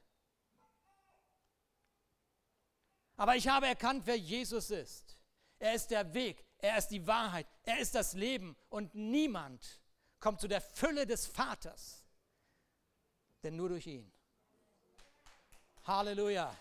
Aber 3.16 3.36
ich 3.36 3.48
habe 3.48 3.68
erkannt, 3.68 4.08
wer 4.08 4.18
Jesus 4.18 4.72
ist. 4.72 5.20
Er 5.60 5.76
ist 5.76 5.92
der 5.92 6.16
Weg, 6.16 6.44
er 6.58 6.80
ist 6.80 6.88
die 6.88 7.06
Wahrheit, 7.06 7.46
er 7.62 7.78
ist 7.78 7.94
das 7.94 8.14
Leben 8.14 8.58
und 8.70 8.96
niemand 8.96 9.80
kommt 10.20 10.42
zu 10.42 10.48
der 10.48 10.62
Fülle 10.62 11.06
des 11.06 11.28
Vaters, 11.28 12.04
denn 13.44 13.56
nur 13.56 13.70
durch 13.70 13.86
ihn. 13.86 14.12
Halleluja. 15.84 16.58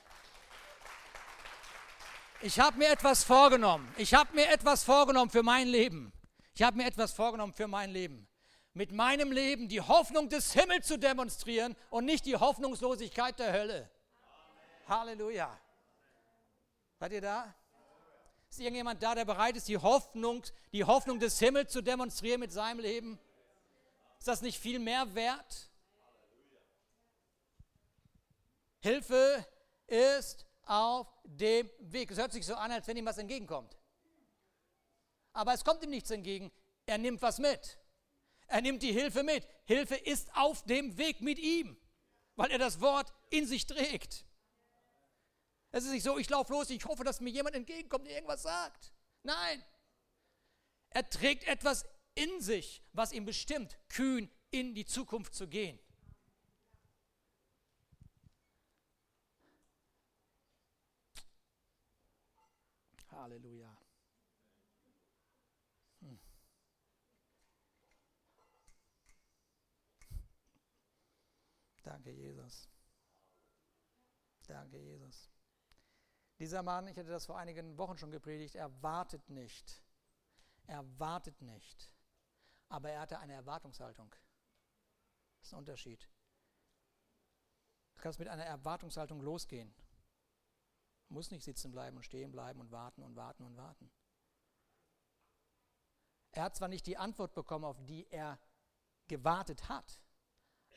Ich 2.42 2.60
habe 2.60 2.76
mir 2.76 2.90
etwas 2.90 3.24
vorgenommen. 3.24 3.90
Ich 3.96 4.12
habe 4.12 4.34
mir 4.34 4.50
etwas 4.50 4.84
vorgenommen 4.84 5.30
für 5.30 5.42
mein 5.42 5.68
Leben. 5.68 6.12
Ich 6.54 6.62
habe 6.62 6.76
mir 6.76 6.86
etwas 6.86 7.12
vorgenommen 7.12 7.52
für 7.52 7.68
mein 7.68 7.90
Leben. 7.90 8.26
Mit 8.72 8.92
meinem 8.92 9.32
Leben 9.32 9.68
die 9.68 9.80
Hoffnung 9.80 10.28
des 10.28 10.52
Himmels 10.52 10.86
zu 10.86 10.98
demonstrieren 10.98 11.76
und 11.90 12.04
nicht 12.04 12.24
die 12.26 12.36
Hoffnungslosigkeit 12.36 13.38
der 13.38 13.52
Hölle. 13.52 13.90
Halleluja. 14.86 15.58
Seid 16.98 17.12
ihr 17.12 17.20
da? 17.20 17.54
Ist 18.48 18.60
irgendjemand 18.60 19.02
da, 19.02 19.14
der 19.14 19.24
bereit 19.24 19.56
ist, 19.56 19.68
die 19.68 19.78
Hoffnung, 19.78 20.44
die 20.72 20.84
Hoffnung 20.84 21.18
des 21.18 21.38
Himmels 21.38 21.72
zu 21.72 21.82
demonstrieren 21.82 22.40
mit 22.40 22.52
seinem 22.52 22.80
Leben? 22.80 23.18
Ist 24.18 24.28
das 24.28 24.42
nicht 24.42 24.58
viel 24.58 24.78
mehr 24.78 25.14
wert? 25.14 25.70
Hilfe 28.80 29.46
ist 29.86 30.46
auf 30.64 31.06
dem 31.24 31.70
Weg. 31.78 32.10
Es 32.10 32.18
hört 32.18 32.32
sich 32.32 32.44
so 32.44 32.54
an, 32.54 32.70
als 32.70 32.86
wenn 32.86 32.96
ihm 32.96 33.06
was 33.06 33.18
entgegenkommt 33.18 33.79
aber 35.32 35.54
es 35.54 35.64
kommt 35.64 35.82
ihm 35.82 35.90
nichts 35.90 36.10
entgegen. 36.10 36.50
Er 36.86 36.98
nimmt 36.98 37.22
was 37.22 37.38
mit. 37.38 37.78
Er 38.46 38.60
nimmt 38.60 38.82
die 38.82 38.92
Hilfe 38.92 39.22
mit. 39.22 39.46
Hilfe 39.64 39.94
ist 39.94 40.34
auf 40.34 40.64
dem 40.64 40.98
Weg 40.98 41.20
mit 41.20 41.38
ihm, 41.38 41.76
weil 42.36 42.50
er 42.50 42.58
das 42.58 42.80
Wort 42.80 43.12
in 43.30 43.46
sich 43.46 43.66
trägt. 43.66 44.24
Es 45.72 45.84
ist 45.84 45.92
nicht 45.92 46.02
so, 46.02 46.18
ich 46.18 46.28
laufe 46.28 46.52
los, 46.52 46.68
ich 46.70 46.84
hoffe, 46.84 47.04
dass 47.04 47.20
mir 47.20 47.30
jemand 47.30 47.54
entgegenkommt, 47.54 48.06
der 48.06 48.14
irgendwas 48.14 48.42
sagt. 48.42 48.92
Nein. 49.22 49.64
Er 50.90 51.08
trägt 51.08 51.44
etwas 51.44 51.84
in 52.16 52.40
sich, 52.40 52.82
was 52.92 53.12
ihm 53.12 53.24
bestimmt, 53.24 53.78
kühn 53.88 54.28
in 54.50 54.74
die 54.74 54.84
Zukunft 54.84 55.34
zu 55.34 55.46
gehen. 55.46 55.78
Halleluja. 63.12 63.69
Danke, 72.00 72.12
Jesus. 72.12 72.66
Danke, 74.46 74.78
Jesus. 74.78 75.30
Dieser 76.38 76.62
Mann, 76.62 76.88
ich 76.88 76.96
hatte 76.96 77.10
das 77.10 77.26
vor 77.26 77.36
einigen 77.36 77.76
Wochen 77.76 77.98
schon 77.98 78.10
gepredigt, 78.10 78.54
er 78.54 78.82
wartet 78.82 79.28
nicht. 79.28 79.82
Er 80.66 80.82
wartet 80.98 81.42
nicht. 81.42 81.92
Aber 82.70 82.88
er 82.88 83.00
hatte 83.00 83.18
eine 83.18 83.34
Erwartungshaltung. 83.34 84.14
Das 85.40 85.48
ist 85.48 85.52
ein 85.52 85.58
Unterschied. 85.58 86.08
Du 87.96 88.00
kannst 88.00 88.18
mit 88.18 88.28
einer 88.28 88.46
Erwartungshaltung 88.46 89.20
losgehen. 89.20 89.74
Du 91.08 91.14
musst 91.14 91.32
nicht 91.32 91.44
sitzen 91.44 91.70
bleiben 91.70 91.98
und 91.98 92.04
stehen 92.04 92.32
bleiben 92.32 92.60
und 92.60 92.70
warten 92.70 93.02
und 93.02 93.14
warten 93.14 93.44
und 93.44 93.58
warten. 93.58 93.92
Er 96.32 96.44
hat 96.44 96.56
zwar 96.56 96.68
nicht 96.68 96.86
die 96.86 96.96
Antwort 96.96 97.34
bekommen, 97.34 97.66
auf 97.66 97.84
die 97.84 98.06
er 98.06 98.40
gewartet 99.06 99.68
hat, 99.68 100.00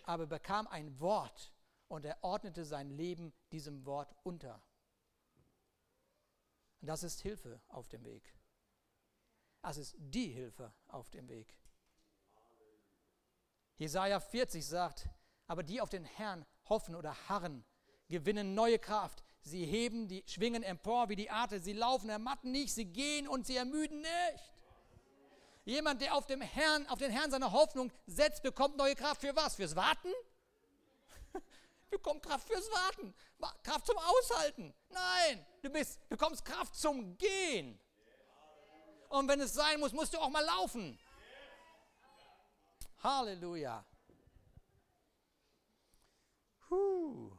aber 0.03 0.27
bekam 0.27 0.67
ein 0.67 0.99
Wort 0.99 1.51
und 1.87 2.05
er 2.05 2.23
ordnete 2.23 2.65
sein 2.65 2.89
Leben 2.89 3.33
diesem 3.51 3.85
Wort 3.85 4.15
unter. 4.23 4.61
Das 6.81 7.03
ist 7.03 7.21
Hilfe 7.21 7.61
auf 7.69 7.87
dem 7.87 8.03
Weg. 8.03 8.35
Das 9.61 9.77
ist 9.77 9.95
die 9.97 10.27
Hilfe 10.27 10.73
auf 10.87 11.09
dem 11.09 11.29
Weg. 11.29 11.57
Jesaja 13.77 14.19
40 14.19 14.65
sagt, 14.65 15.09
aber 15.47 15.63
die 15.63 15.81
auf 15.81 15.89
den 15.89 16.03
Herrn 16.03 16.45
hoffen 16.67 16.95
oder 16.95 17.15
harren, 17.29 17.63
gewinnen 18.09 18.53
neue 18.53 18.79
Kraft. 18.79 19.23
Sie 19.41 19.65
heben 19.65 20.07
die 20.07 20.23
Schwingen 20.27 20.63
empor 20.63 21.09
wie 21.09 21.15
die 21.15 21.29
Arte, 21.29 21.59
sie 21.59 21.73
laufen, 21.73 22.09
ermatten 22.09 22.51
nicht, 22.51 22.73
sie 22.73 22.85
gehen 22.85 23.27
und 23.27 23.45
sie 23.45 23.55
ermüden 23.55 24.01
nicht. 24.01 24.53
Jemand, 25.65 26.01
der 26.01 26.13
auf, 26.15 26.25
dem 26.25 26.41
Herrn, 26.41 26.87
auf 26.87 26.99
den 26.99 27.11
Herrn 27.11 27.31
seine 27.31 27.51
Hoffnung 27.51 27.91
setzt, 28.05 28.43
bekommt 28.43 28.75
neue 28.75 28.95
Kraft 28.95 29.21
für 29.21 29.35
was? 29.35 29.55
Fürs 29.55 29.75
Warten? 29.75 30.11
bekommt 31.89 32.23
Kraft 32.23 32.47
fürs 32.47 32.69
Warten, 32.69 33.13
Kraft 33.63 33.85
zum 33.85 33.97
Aushalten. 33.97 34.73
Nein, 34.89 35.45
du 35.61 35.69
bist, 35.69 36.07
bekommst 36.09 36.43
Kraft 36.43 36.75
zum 36.75 37.17
Gehen. 37.17 37.79
Und 39.09 39.27
wenn 39.27 39.39
es 39.39 39.53
sein 39.53 39.79
muss, 39.79 39.93
musst 39.93 40.13
du 40.13 40.17
auch 40.17 40.29
mal 40.29 40.43
laufen. 40.43 40.99
Halleluja. 43.01 43.85
Huh. 46.69 47.37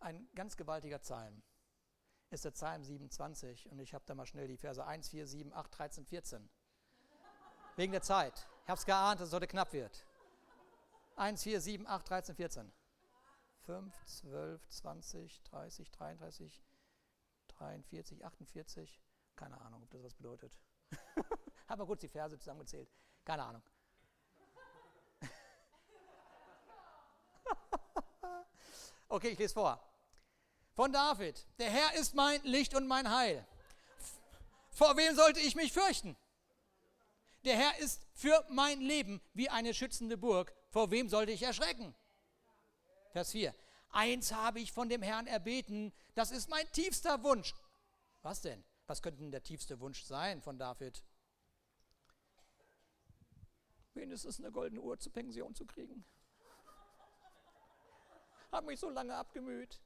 Ein 0.00 0.28
ganz 0.34 0.56
gewaltiger 0.56 0.98
Psalm 0.98 1.42
ist 2.30 2.44
der 2.44 2.50
Psalm 2.50 2.84
27 2.84 3.70
und 3.70 3.78
ich 3.78 3.94
habe 3.94 4.04
da 4.06 4.14
mal 4.14 4.26
schnell 4.26 4.48
die 4.48 4.56
Verse 4.56 4.84
1, 4.84 5.08
4, 5.08 5.26
7, 5.26 5.52
8, 5.52 5.78
13, 5.78 6.04
14. 6.04 6.48
Wegen 7.76 7.92
der 7.92 8.02
Zeit. 8.02 8.46
Ich 8.64 8.68
habe 8.68 8.78
es 8.78 8.84
geahnt, 8.84 9.20
dass 9.20 9.28
es 9.28 9.34
heute 9.34 9.46
knapp 9.46 9.72
wird. 9.72 10.06
1, 11.16 11.42
4, 11.42 11.60
7, 11.60 11.86
8, 11.86 12.10
13, 12.10 12.34
14. 12.34 12.72
5, 13.64 14.04
12, 14.06 14.68
20, 14.68 15.42
30, 15.42 15.90
33, 15.90 16.64
43, 17.48 18.24
48. 18.24 19.00
Keine 19.36 19.60
Ahnung, 19.60 19.82
ob 19.82 19.90
das 19.90 20.02
was 20.02 20.14
bedeutet. 20.14 20.58
Haben 21.68 21.80
wir 21.80 21.86
kurz 21.86 22.00
die 22.00 22.08
Verse 22.08 22.38
zusammengezählt. 22.38 22.90
Keine 23.24 23.44
Ahnung. 23.44 23.62
Okay, 29.10 29.28
ich 29.28 29.38
lese 29.38 29.54
vor. 29.54 29.87
Von 30.78 30.92
David. 30.92 31.44
Der 31.58 31.70
Herr 31.70 31.94
ist 31.94 32.14
mein 32.14 32.40
Licht 32.44 32.72
und 32.72 32.86
mein 32.86 33.10
Heil. 33.10 33.44
Vor 34.70 34.96
wem 34.96 35.16
sollte 35.16 35.40
ich 35.40 35.56
mich 35.56 35.72
fürchten? 35.72 36.16
Der 37.44 37.56
Herr 37.56 37.80
ist 37.80 38.06
für 38.14 38.46
mein 38.48 38.80
Leben 38.80 39.20
wie 39.34 39.48
eine 39.48 39.74
schützende 39.74 40.16
Burg. 40.16 40.54
Vor 40.70 40.92
wem 40.92 41.08
sollte 41.08 41.32
ich 41.32 41.42
erschrecken? 41.42 41.96
Vers 43.10 43.32
4. 43.32 43.52
Eins 43.90 44.30
habe 44.30 44.60
ich 44.60 44.70
von 44.70 44.88
dem 44.88 45.02
Herrn 45.02 45.26
erbeten, 45.26 45.92
das 46.14 46.30
ist 46.30 46.48
mein 46.48 46.70
tiefster 46.70 47.24
Wunsch. 47.24 47.56
Was 48.22 48.42
denn? 48.42 48.62
Was 48.86 49.02
könnte 49.02 49.20
denn 49.20 49.32
der 49.32 49.42
tiefste 49.42 49.80
Wunsch 49.80 50.04
sein 50.04 50.40
von 50.42 50.60
David? 50.60 51.02
Wenigstens 53.94 54.38
eine 54.38 54.52
goldene 54.52 54.80
Uhr 54.80 54.96
zur 55.00 55.12
Pension 55.12 55.56
zu 55.56 55.66
kriegen. 55.66 56.04
Hab 58.52 58.64
mich 58.64 58.78
so 58.78 58.90
lange 58.90 59.16
abgemüht. 59.16 59.80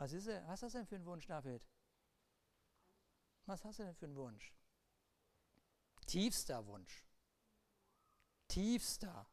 Was 0.00 0.14
ist, 0.14 0.28
er? 0.28 0.46
was 0.48 0.54
ist 0.54 0.62
das 0.62 0.72
denn 0.72 0.86
für 0.86 0.96
ein 0.96 1.04
Wunsch, 1.04 1.26
David? 1.26 1.62
Was 3.44 3.62
hast 3.66 3.80
du 3.80 3.82
denn 3.82 3.94
für 3.94 4.06
einen 4.06 4.16
Wunsch? 4.16 4.50
Tiefster 6.06 6.66
Wunsch. 6.66 7.04
Tiefster. 8.48 9.26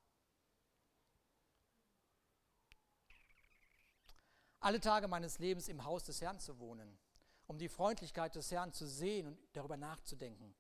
Alle 4.60 4.82
Tage 4.82 5.08
meines 5.08 5.40
Lebens 5.40 5.70
im 5.70 5.86
Haus 5.86 6.04
des 6.04 6.20
Herrn 6.20 6.38
zu 6.38 6.60
wohnen, 6.60 7.00
um 7.46 7.58
die 7.58 7.70
Freundlichkeit 7.70 8.36
des 8.36 8.52
Herrn 8.52 8.74
zu 8.74 8.86
sehen 8.88 9.28
und 9.28 9.40
darüber 9.54 9.78
nachzudenken, 9.78 10.54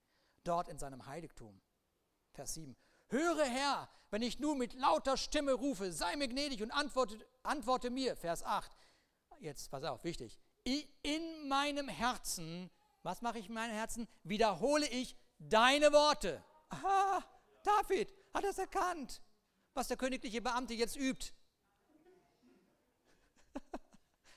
dort 0.45 0.69
in 0.69 0.79
seinem 0.79 1.05
Heiligtum. 1.05 1.61
Vers 2.31 2.53
7. 2.53 2.77
Höre 3.09 3.43
Herr, 3.43 3.89
wenn 4.09 4.21
ich 4.21 4.39
nun 4.39 4.57
mit 4.57 4.73
lauter 4.73 5.17
Stimme 5.17 5.51
rufe, 5.51 5.91
sei 5.91 6.15
mir 6.15 6.29
gnädig 6.29 6.63
und 6.63 6.71
antworte, 6.71 7.27
antworte 7.43 7.89
mir. 7.89 8.15
Vers 8.15 8.43
8. 8.43 8.71
Jetzt, 9.39 9.69
pass 9.69 9.83
auf, 9.83 10.03
wichtig. 10.03 10.39
In 10.63 11.47
meinem 11.47 11.87
Herzen 11.87 12.69
was 13.07 13.21
mache 13.21 13.39
ich 13.39 13.47
in 13.47 13.53
meinem 13.53 13.73
Herzen? 13.73 14.05
Wiederhole 14.23 14.85
ich 14.89 15.15
deine 15.39 15.93
Worte. 15.93 16.43
Aha, 16.67 17.23
David 17.63 18.13
hat 18.33 18.43
es 18.43 18.57
erkannt, 18.57 19.21
was 19.73 19.87
der 19.87 19.95
königliche 19.95 20.41
Beamte 20.41 20.73
jetzt 20.73 20.97
übt. 20.97 21.31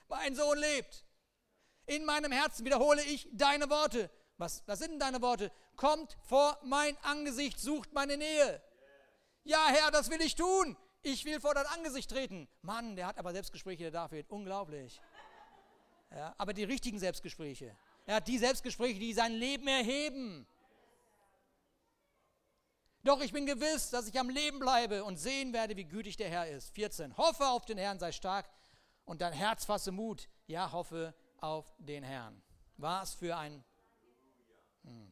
mein 0.07 0.35
Sohn 0.35 0.57
lebt. 0.57 1.03
In 1.85 2.05
meinem 2.05 2.31
Herzen 2.31 2.65
wiederhole 2.65 3.03
ich 3.03 3.27
deine 3.33 3.69
Worte. 3.69 4.09
Was, 4.37 4.63
was 4.67 4.79
sind 4.79 4.91
denn 4.91 4.99
deine 4.99 5.21
Worte? 5.21 5.51
Kommt 5.75 6.17
vor 6.23 6.57
mein 6.63 6.95
Angesicht, 6.99 7.59
sucht 7.59 7.91
meine 7.91 8.15
Nähe. 8.15 8.63
Ja, 9.43 9.67
Herr, 9.67 9.91
das 9.91 10.09
will 10.09 10.21
ich 10.21 10.35
tun. 10.35 10.77
Ich 11.03 11.25
will 11.25 11.39
vor 11.39 11.55
dein 11.55 11.65
Angesicht 11.67 12.09
treten. 12.09 12.47
Mann, 12.61 12.95
der 12.95 13.07
hat 13.07 13.17
aber 13.17 13.31
Selbstgespräche, 13.31 13.83
der 13.83 13.91
David. 13.91 14.29
Unglaublich. 14.29 15.01
Ja, 16.11 16.35
aber 16.37 16.53
die 16.53 16.63
richtigen 16.63 16.99
Selbstgespräche. 16.99 17.75
Er 18.05 18.15
hat 18.15 18.27
die 18.27 18.37
Selbstgespräche, 18.37 18.99
die 18.99 19.13
sein 19.13 19.33
Leben 19.33 19.67
erheben. 19.67 20.45
Doch 23.03 23.21
ich 23.21 23.33
bin 23.33 23.47
gewiss, 23.47 23.89
dass 23.89 24.07
ich 24.07 24.19
am 24.19 24.29
Leben 24.29 24.59
bleibe 24.59 25.03
und 25.03 25.17
sehen 25.17 25.53
werde, 25.53 25.75
wie 25.75 25.85
gütig 25.85 26.17
der 26.17 26.29
Herr 26.29 26.47
ist. 26.47 26.69
14. 26.75 27.17
Hoffe 27.17 27.47
auf 27.47 27.65
den 27.65 27.79
Herrn, 27.79 27.97
sei 27.97 28.11
stark 28.11 28.47
und 29.05 29.21
dein 29.21 29.33
Herz 29.33 29.65
fasse 29.65 29.91
Mut. 29.91 30.29
Ja, 30.45 30.71
hoffe 30.71 31.15
auf 31.37 31.73
den 31.79 32.03
Herrn. 32.03 32.43
Was 32.77 33.15
für 33.15 33.35
ein. 33.35 33.63
Hm. 34.83 35.11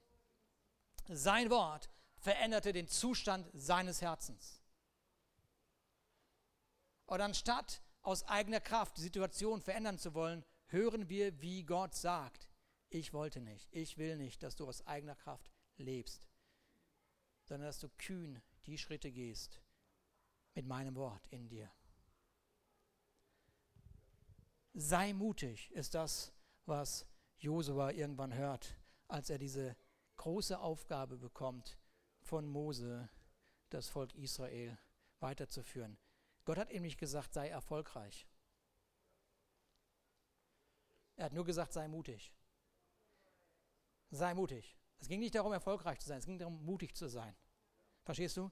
Sein 1.07 1.49
Wort 1.49 1.89
veränderte 2.19 2.73
den 2.73 2.87
Zustand 2.87 3.49
seines 3.53 4.01
Herzens. 4.01 4.58
Und 7.09 7.21
anstatt 7.21 7.81
aus 8.01 8.23
eigener 8.23 8.59
Kraft 8.59 8.97
die 8.97 9.01
Situation 9.01 9.61
verändern 9.61 9.97
zu 9.97 10.13
wollen, 10.13 10.45
hören 10.67 11.09
wir, 11.09 11.41
wie 11.41 11.63
Gott 11.63 11.95
sagt 11.95 12.49
ich 12.89 13.13
wollte 13.13 13.39
nicht, 13.39 13.67
ich 13.71 13.97
will 13.97 14.17
nicht, 14.17 14.41
dass 14.41 14.55
du 14.55 14.67
aus 14.67 14.85
eigener 14.87 15.15
Kraft 15.15 15.51
lebst, 15.77 16.27
sondern 17.43 17.67
dass 17.67 17.79
du 17.79 17.89
kühn 17.89 18.41
die 18.65 18.77
Schritte 18.77 19.11
gehst 19.11 19.61
mit 20.55 20.65
meinem 20.65 20.95
Wort 20.95 21.27
in 21.27 21.47
dir. 21.47 21.71
Sei 24.73 25.13
mutig 25.13 25.71
ist 25.71 25.93
das, 25.93 26.33
was 26.65 27.05
Josua 27.37 27.91
irgendwann 27.91 28.33
hört, 28.33 28.75
als 29.07 29.29
er 29.29 29.37
diese 29.37 29.75
große 30.17 30.59
Aufgabe 30.59 31.17
bekommt, 31.17 31.77
von 32.21 32.47
Mose 32.47 33.09
das 33.69 33.87
Volk 33.87 34.13
Israel 34.15 34.77
weiterzuführen. 35.19 35.97
Gott 36.49 36.57
hat 36.57 36.71
ihm 36.71 36.81
nicht 36.81 36.97
gesagt, 36.97 37.31
sei 37.31 37.47
erfolgreich. 37.49 38.27
Er 41.15 41.25
hat 41.25 41.33
nur 41.33 41.45
gesagt, 41.45 41.73
sei 41.73 41.87
mutig. 41.87 42.33
Sei 44.09 44.33
mutig. 44.33 44.75
Es 44.97 45.07
ging 45.07 45.19
nicht 45.19 45.35
darum, 45.35 45.53
erfolgreich 45.53 45.99
zu 45.99 46.07
sein, 46.07 46.17
es 46.17 46.25
ging 46.25 46.39
darum, 46.39 46.65
mutig 46.65 46.95
zu 46.95 47.07
sein. 47.07 47.35
Verstehst 48.03 48.35
du? 48.35 48.49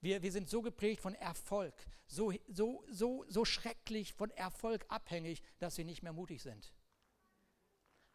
Wir, 0.00 0.22
wir 0.22 0.30
sind 0.30 0.48
so 0.48 0.62
geprägt 0.62 1.00
von 1.00 1.16
Erfolg, 1.16 1.74
so, 2.06 2.32
so, 2.46 2.84
so, 2.88 3.24
so 3.26 3.44
schrecklich 3.44 4.14
von 4.14 4.30
Erfolg 4.30 4.86
abhängig, 4.88 5.42
dass 5.58 5.76
wir 5.76 5.84
nicht 5.84 6.04
mehr 6.04 6.12
mutig 6.12 6.40
sind. 6.44 6.72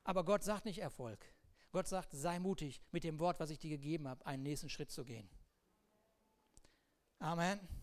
Aber 0.06 0.24
Gott 0.24 0.46
sagt 0.46 0.64
nicht 0.64 0.80
Erfolg. 0.80 1.20
Gott 1.74 1.90
sagt, 1.90 2.14
sei 2.14 2.40
mutig, 2.40 2.80
mit 2.92 3.04
dem 3.04 3.20
Wort, 3.20 3.42
was 3.42 3.50
ich 3.50 3.60
dir 3.60 3.72
gegeben 3.72 4.08
habe, 4.08 4.26
einen 4.26 4.44
nächsten 4.44 4.70
Schritt 4.70 4.92
zu 4.92 5.04
gehen. 5.04 5.30
Amen. 7.20 7.75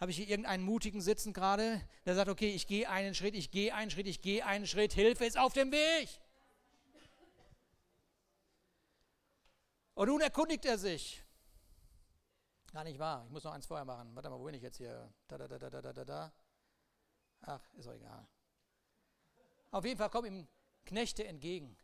Habe 0.00 0.10
ich 0.10 0.16
hier 0.16 0.28
irgendeinen 0.28 0.64
Mutigen 0.64 1.00
sitzen 1.00 1.32
gerade, 1.32 1.80
der 2.04 2.14
sagt, 2.14 2.28
okay, 2.28 2.50
ich 2.50 2.66
gehe 2.66 2.88
einen 2.88 3.14
Schritt, 3.14 3.34
ich 3.34 3.50
gehe 3.50 3.74
einen 3.74 3.90
Schritt, 3.90 4.06
ich 4.06 4.20
gehe 4.20 4.44
einen 4.44 4.66
Schritt, 4.66 4.92
Hilfe 4.92 5.24
ist 5.24 5.38
auf 5.38 5.52
dem 5.52 5.70
Weg. 5.72 6.08
Und 9.94 10.08
nun 10.08 10.20
erkundigt 10.20 10.64
er 10.64 10.76
sich. 10.76 11.22
Gar 12.72 12.84
nicht 12.84 12.98
wahr. 12.98 13.24
Ich 13.26 13.30
muss 13.30 13.44
noch 13.44 13.52
eins 13.52 13.66
vorher 13.66 13.84
machen. 13.84 14.14
Warte 14.16 14.28
mal, 14.28 14.38
wo 14.40 14.44
bin 14.44 14.54
ich 14.54 14.62
jetzt 14.62 14.78
hier? 14.78 15.12
Da, 15.28 15.38
da, 15.38 15.46
da, 15.46 15.58
da, 15.58 15.80
da, 15.80 15.92
da, 15.92 16.04
da. 16.04 16.32
Ach, 17.42 17.62
ist 17.74 17.86
doch 17.86 17.94
egal. 17.94 18.26
Auf 19.70 19.84
jeden 19.84 19.96
Fall 19.96 20.10
kommen 20.10 20.26
ihm 20.26 20.48
Knechte 20.84 21.24
entgegen. 21.24 21.76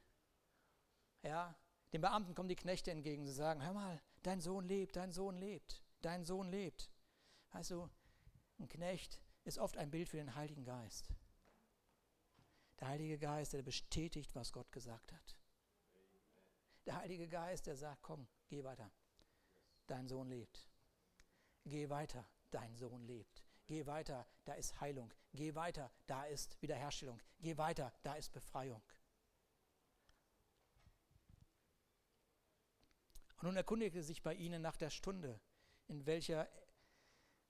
Ja, 1.22 1.54
den 1.92 2.00
Beamten 2.00 2.34
kommen 2.34 2.48
die 2.48 2.56
Knechte 2.56 2.90
entgegen. 2.90 3.24
Sie 3.24 3.32
sagen: 3.32 3.64
Hör 3.64 3.72
mal, 3.72 4.02
dein 4.22 4.40
Sohn 4.40 4.64
lebt, 4.64 4.96
dein 4.96 5.12
Sohn 5.12 5.36
lebt, 5.36 5.80
dein 6.02 6.24
Sohn 6.24 6.50
lebt. 6.50 6.90
Weißt 7.52 7.70
du, 7.70 7.88
ein 8.60 8.68
Knecht 8.68 9.20
ist 9.44 9.58
oft 9.58 9.76
ein 9.76 9.90
Bild 9.90 10.08
für 10.08 10.18
den 10.18 10.34
Heiligen 10.34 10.64
Geist. 10.64 11.08
Der 12.78 12.88
Heilige 12.88 13.18
Geist, 13.18 13.52
der 13.52 13.62
bestätigt, 13.62 14.34
was 14.34 14.52
Gott 14.52 14.70
gesagt 14.70 15.12
hat. 15.12 15.36
Der 16.86 16.96
Heilige 16.96 17.28
Geist, 17.28 17.66
der 17.66 17.76
sagt, 17.76 18.02
komm, 18.02 18.26
geh 18.48 18.62
weiter. 18.64 18.90
Dein 19.86 20.08
Sohn 20.08 20.28
lebt. 20.28 20.68
Geh 21.64 21.88
weiter, 21.88 22.26
dein 22.50 22.74
Sohn 22.76 23.04
lebt. 23.04 23.42
Geh 23.66 23.86
weiter, 23.86 24.26
da 24.44 24.54
ist 24.54 24.80
Heilung. 24.80 25.12
Geh 25.32 25.54
weiter, 25.54 25.90
da 26.06 26.24
ist 26.24 26.60
Wiederherstellung. 26.60 27.20
Geh 27.40 27.56
weiter, 27.56 27.92
da 28.02 28.14
ist 28.14 28.32
Befreiung. 28.32 28.82
Und 33.36 33.44
nun 33.44 33.56
erkundigte 33.56 34.02
sich 34.02 34.22
bei 34.22 34.34
ihnen 34.34 34.60
nach 34.60 34.76
der 34.76 34.90
Stunde, 34.90 35.40
in 35.86 36.04
welcher 36.04 36.48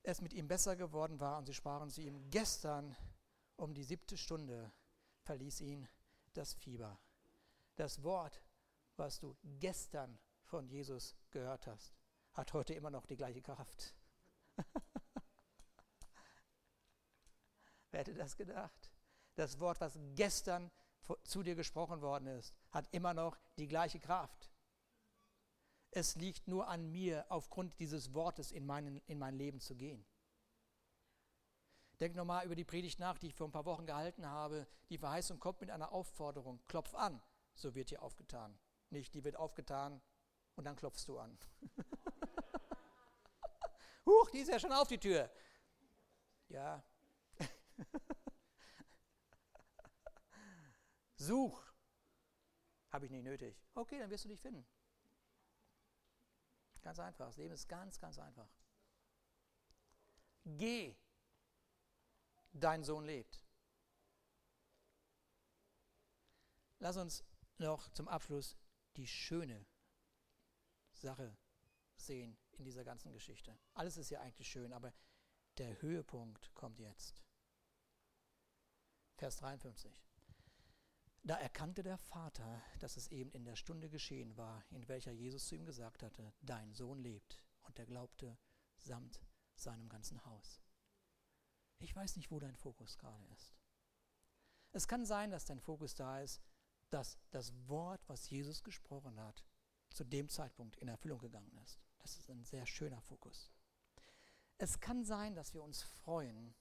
es 0.03 0.21
mit 0.21 0.33
ihm 0.33 0.49
besser 0.49 0.77
geworden 0.77 1.21
war, 1.21 1.39
und 1.39 1.47
sie 1.47 1.55
sprachen 1.55 1.91
zu 1.91 2.01
ihm, 2.01 2.31
gestern 2.31 2.97
um 3.57 3.75
die 3.75 3.85
siebte 3.85 4.17
Stunde 4.17 4.73
verließ 5.23 5.61
ihn 5.61 5.89
das 6.33 6.55
Fieber. 6.55 6.99
Das 7.77 8.03
Wort 8.03 8.43
was 9.01 9.19
du 9.19 9.37
gestern 9.43 10.21
von 10.43 10.69
Jesus 10.69 11.17
gehört 11.31 11.67
hast, 11.67 11.97
hat 12.35 12.53
heute 12.53 12.75
immer 12.75 12.91
noch 12.91 13.07
die 13.07 13.17
gleiche 13.17 13.41
Kraft. 13.41 13.95
Wer 17.91 18.01
hätte 18.01 18.15
das 18.15 18.37
gedacht? 18.37 18.93
Das 19.37 19.59
Wort, 19.59 19.81
was 19.81 19.99
gestern 20.15 20.71
zu 21.25 21.43
dir 21.43 21.55
gesprochen 21.55 22.03
worden 22.03 22.27
ist, 22.27 22.55
hat 22.71 22.87
immer 22.93 23.15
noch 23.15 23.39
die 23.57 23.67
gleiche 23.67 23.99
Kraft. 23.99 24.50
Es 25.93 26.15
liegt 26.15 26.47
nur 26.47 26.69
an 26.69 26.91
mir, 26.91 27.27
aufgrund 27.29 27.79
dieses 27.81 28.15
Wortes 28.15 28.53
in, 28.53 28.65
meinen, 28.65 29.01
in 29.07 29.19
mein 29.19 29.35
Leben 29.35 29.61
zu 29.61 29.75
gehen. 29.75 30.07
Denk 31.99 32.15
nochmal 32.15 32.47
über 32.47 32.55
die 32.55 32.65
Predigt 32.65 32.99
nach, 32.99 33.19
die 33.19 33.27
ich 33.27 33.35
vor 33.35 33.49
ein 33.49 33.53
paar 33.53 33.67
Wochen 33.67 33.87
gehalten 33.87 34.27
habe. 34.27 34.67
Die 34.89 34.99
Verheißung 34.99 35.39
kommt 35.39 35.61
mit 35.61 35.71
einer 35.71 35.93
Aufforderung. 35.93 36.61
Klopf 36.67 36.95
an, 36.95 37.21
so 37.55 37.75
wird 37.75 37.91
dir 37.91 38.03
aufgetan. 38.03 38.59
Nicht, 38.89 39.15
die 39.15 39.25
wird 39.25 39.37
aufgetan 39.37 40.01
und 40.57 40.65
dann 40.65 40.77
klopfst 40.77 41.07
du 41.07 41.19
an. 41.19 41.37
Huch, 44.07 44.31
die 44.31 44.39
ist 44.39 44.49
ja 44.49 44.59
schon 44.59 44.73
auf 44.73 44.89
die 44.89 44.99
Tür. 44.99 45.31
Ja. 46.49 46.83
Such. 51.17 51.63
Habe 52.91 53.05
ich 53.05 53.11
nicht 53.11 53.25
nötig. 53.25 53.61
Okay, 53.75 53.99
dann 53.99 54.11
wirst 54.11 54.25
du 54.25 54.29
dich 54.29 54.41
finden. 54.41 54.67
Ganz 56.83 56.99
einfach. 56.99 57.27
Das 57.27 57.37
Leben 57.37 57.55
ist 57.55 57.69
ganz, 57.69 57.99
ganz 57.99 58.19
einfach. 58.19 58.49
Geh. 60.45 60.97
Dein 62.53 62.83
Sohn 62.83 63.05
lebt. 63.05 63.45
Lass 66.79 66.97
uns 66.97 67.25
noch 67.59 67.89
zum 67.91 68.09
Abschluss 68.09 68.57
die 68.97 69.07
schöne 69.07 69.67
Sache 70.93 71.37
sehen 71.97 72.39
in 72.53 72.65
dieser 72.65 72.85
ganzen 72.85 73.13
Geschichte. 73.13 73.59
Alles 73.75 73.97
ist 73.97 74.11
ja 74.11 74.21
eigentlich 74.21 74.49
schön, 74.49 74.73
aber 74.73 74.93
der 75.59 75.81
Höhepunkt 75.83 76.53
kommt 76.55 76.79
jetzt. 76.79 77.23
Vers 79.17 79.37
53. 79.37 80.10
Da 81.23 81.37
erkannte 81.37 81.83
der 81.83 81.99
Vater, 81.99 82.63
dass 82.79 82.97
es 82.97 83.09
eben 83.09 83.31
in 83.33 83.45
der 83.45 83.57
Stunde 83.57 83.91
geschehen 83.91 84.37
war, 84.37 84.65
in 84.71 84.89
welcher 84.89 85.13
Jesus 85.13 85.47
zu 85.47 85.55
ihm 85.55 85.67
gesagt 85.67 86.03
hatte, 86.03 86.33
dein 86.41 86.73
Sohn 86.73 86.99
lebt. 86.99 87.39
Und 87.63 87.79
er 87.79 87.87
glaubte 87.87 88.39
samt 88.79 89.21
seinem 89.55 89.89
ganzen 89.89 90.25
Haus. 90.25 90.63
Ich 91.79 91.95
weiß 91.95 92.17
nicht, 92.17 92.31
wo 92.31 92.39
dein 92.39 92.57
Fokus 92.57 92.97
gerade 92.97 93.25
ist. 93.27 93.55
Es 94.73 94.89
kann 94.89 95.05
sein, 95.05 95.31
dass 95.31 95.45
dein 95.45 95.61
Fokus 95.61 95.95
da 95.95 96.21
ist, 96.21 96.41
dass 96.91 97.19
das 97.31 97.53
Wort, 97.69 98.01
was 98.09 98.31
Jesus 98.31 98.63
gesprochen 98.63 99.21
hat, 99.21 99.45
zu 99.91 100.05
dem 100.05 100.29
Zeitpunkt 100.29 100.77
in 100.77 100.89
Erfüllung 100.89 101.19
gegangen 101.19 101.57
ist. 101.65 101.81
Das 101.99 102.17
ist 102.17 102.31
ein 102.31 102.45
sehr 102.45 102.67
schöner 102.67 103.01
Fokus. 103.01 103.51
Es 104.59 104.81
kann 104.81 105.05
sein, 105.05 105.35
dass 105.35 105.55
wir 105.55 105.63
uns 105.63 105.83
freuen, 105.83 106.55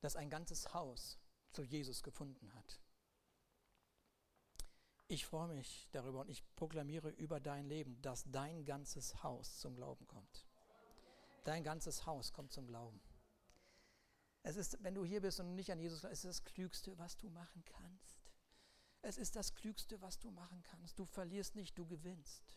dass 0.00 0.16
ein 0.16 0.30
ganzes 0.30 0.74
Haus 0.74 1.18
zu 1.52 1.62
Jesus 1.62 2.02
gefunden 2.02 2.52
hat. 2.54 2.80
Ich 5.06 5.26
freue 5.26 5.48
mich 5.48 5.88
darüber 5.92 6.20
und 6.20 6.30
ich 6.30 6.42
proklamiere 6.56 7.10
über 7.10 7.38
dein 7.38 7.66
Leben, 7.66 8.00
dass 8.00 8.24
dein 8.30 8.64
ganzes 8.64 9.22
Haus 9.22 9.58
zum 9.58 9.76
Glauben 9.76 10.06
kommt. 10.06 10.46
Dein 11.44 11.62
ganzes 11.62 12.06
Haus 12.06 12.32
kommt 12.32 12.52
zum 12.52 12.66
Glauben. 12.66 13.00
Es 14.42 14.56
ist, 14.56 14.82
wenn 14.82 14.94
du 14.94 15.04
hier 15.04 15.20
bist 15.20 15.40
und 15.40 15.54
nicht 15.54 15.70
an 15.70 15.78
Jesus 15.78 16.00
glaubst, 16.00 16.12
es 16.12 16.24
ist 16.24 16.40
das 16.40 16.44
Klügste, 16.44 16.98
was 16.98 17.16
du 17.16 17.28
machen 17.28 17.64
kannst. 17.64 18.30
Es 19.02 19.18
ist 19.18 19.36
das 19.36 19.54
Klügste, 19.54 20.00
was 20.00 20.18
du 20.18 20.30
machen 20.30 20.62
kannst. 20.62 20.98
Du 20.98 21.04
verlierst 21.04 21.54
nicht, 21.54 21.76
du 21.76 21.86
gewinnst. 21.86 22.56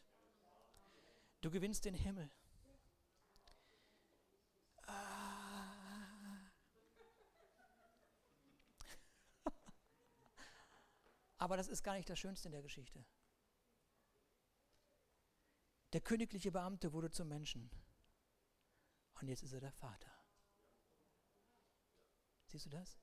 Du 1.42 1.52
gewinnst 1.52 1.84
den 1.84 1.94
Himmel. 1.94 2.32
Aber 11.38 11.58
das 11.58 11.68
ist 11.68 11.84
gar 11.84 11.94
nicht 11.94 12.10
das 12.10 12.20
Schönste 12.20 12.48
in 12.48 12.54
der 12.54 12.64
Geschichte. 12.64 13.06
Der 15.94 16.02
königliche 16.02 16.52
Beamte 16.52 16.92
wurde 16.94 17.12
zum 17.12 17.28
Menschen. 17.28 17.70
Und 19.22 19.28
jetzt 19.28 19.44
ist 19.44 19.54
er 19.54 19.62
der 19.62 19.72
Vater. 19.72 20.12
Siehst 22.48 22.66
du 22.66 22.70
das? 22.70 23.00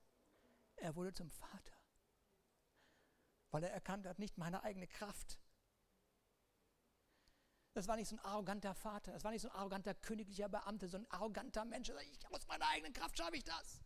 Er 0.76 0.94
wurde 0.96 1.12
zum 1.12 1.30
Vater. 1.30 1.74
Weil 3.50 3.64
er 3.64 3.72
erkannt 3.72 4.06
hat, 4.06 4.18
nicht 4.18 4.36
meine 4.36 4.62
eigene 4.62 4.88
Kraft. 4.88 5.40
Das 7.72 7.88
war 7.88 7.96
nicht 7.96 8.08
so 8.08 8.16
ein 8.16 8.24
arroganter 8.24 8.74
Vater, 8.74 9.12
das 9.12 9.24
war 9.24 9.32
nicht 9.32 9.42
so 9.42 9.48
ein 9.48 9.56
arroganter 9.56 9.94
königlicher 9.94 10.48
Beamte, 10.48 10.88
so 10.88 10.96
ein 10.96 11.10
arroganter 11.10 11.64
Mensch. 11.64 11.90
Ich, 11.90 12.30
aus 12.30 12.46
meiner 12.46 12.68
eigenen 12.68 12.92
Kraft 12.92 13.18
schaffe 13.18 13.36
ich 13.36 13.44
das. 13.44 13.80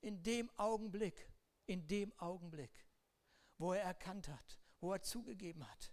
In 0.00 0.22
dem 0.22 0.50
Augenblick, 0.58 1.30
in 1.66 1.86
dem 1.86 2.12
Augenblick 2.18 2.84
wo 3.58 3.72
er 3.72 3.82
erkannt 3.82 4.28
hat, 4.28 4.58
wo 4.80 4.92
er 4.92 5.02
zugegeben 5.02 5.68
hat, 5.68 5.92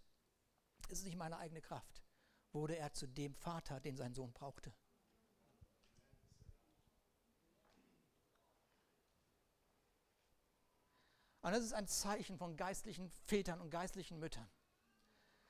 es 0.90 1.00
ist 1.00 1.06
nicht 1.06 1.18
meine 1.18 1.38
eigene 1.38 1.62
Kraft, 1.62 2.04
wurde 2.52 2.76
er 2.76 2.94
zu 2.94 3.08
dem 3.08 3.34
Vater, 3.36 3.80
den 3.80 3.96
sein 3.96 4.14
Sohn 4.14 4.34
brauchte. 4.34 4.74
Und 11.42 11.52
das 11.54 11.64
ist 11.64 11.74
ein 11.74 11.88
Zeichen 11.88 12.38
von 12.38 12.56
geistlichen 12.56 13.10
Vätern 13.10 13.62
und 13.62 13.72
geistlichen 13.72 14.20
Müttern, 14.20 14.48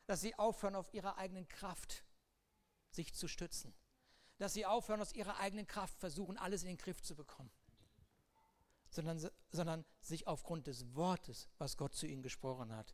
dass 0.05 0.21
sie 0.21 0.35
aufhören, 0.35 0.75
auf 0.75 0.93
ihrer 0.93 1.17
eigenen 1.17 1.47
Kraft 1.49 2.05
sich 2.91 3.13
zu 3.13 3.27
stützen, 3.27 3.73
dass 4.37 4.53
sie 4.53 4.65
aufhören, 4.65 5.01
aus 5.01 5.13
ihrer 5.13 5.37
eigenen 5.37 5.67
Kraft 5.67 5.97
versuchen, 5.99 6.37
alles 6.37 6.61
in 6.63 6.69
den 6.69 6.77
Griff 6.77 7.01
zu 7.01 7.15
bekommen 7.15 7.51
sondern, 8.91 9.25
sondern 9.49 9.85
sich 10.01 10.27
aufgrund 10.27 10.67
des 10.67 10.93
Wortes, 10.95 11.49
was 11.57 11.77
Gott 11.77 11.95
zu 11.95 12.05
ihnen 12.05 12.21
gesprochen 12.21 12.75
hat, 12.75 12.93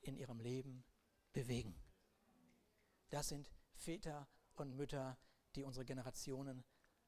in 0.00 0.16
ihrem 0.16 0.38
Leben 0.38 0.84
bewegen. 1.32 1.74
Das 3.08 3.28
sind 3.28 3.50
Väter 3.72 4.28
und 4.54 4.76
Mütter, 4.76 5.18
die 5.56 5.64
unsere 5.64 5.84
Generationen 5.84 6.64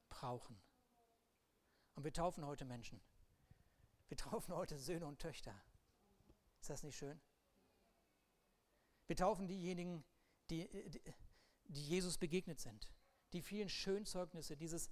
brauchen. 0.09 0.59
Und 1.95 2.03
wir 2.03 2.13
taufen 2.13 2.45
heute 2.45 2.65
Menschen. 2.65 2.99
Wir 4.07 4.17
taufen 4.17 4.53
heute 4.53 4.77
Söhne 4.77 5.05
und 5.05 5.19
Töchter. 5.19 5.55
Ist 6.61 6.69
das 6.69 6.83
nicht 6.83 6.97
schön? 6.97 7.19
Wir 9.05 9.15
taufen 9.15 9.47
diejenigen, 9.47 10.03
die, 10.49 10.67
die, 10.89 11.01
die 11.65 11.85
Jesus 11.85 12.17
begegnet 12.17 12.59
sind. 12.59 12.91
Die 13.33 13.41
vielen 13.41 13.69
Schönzeugnisse 13.69 14.57
dieses 14.57 14.89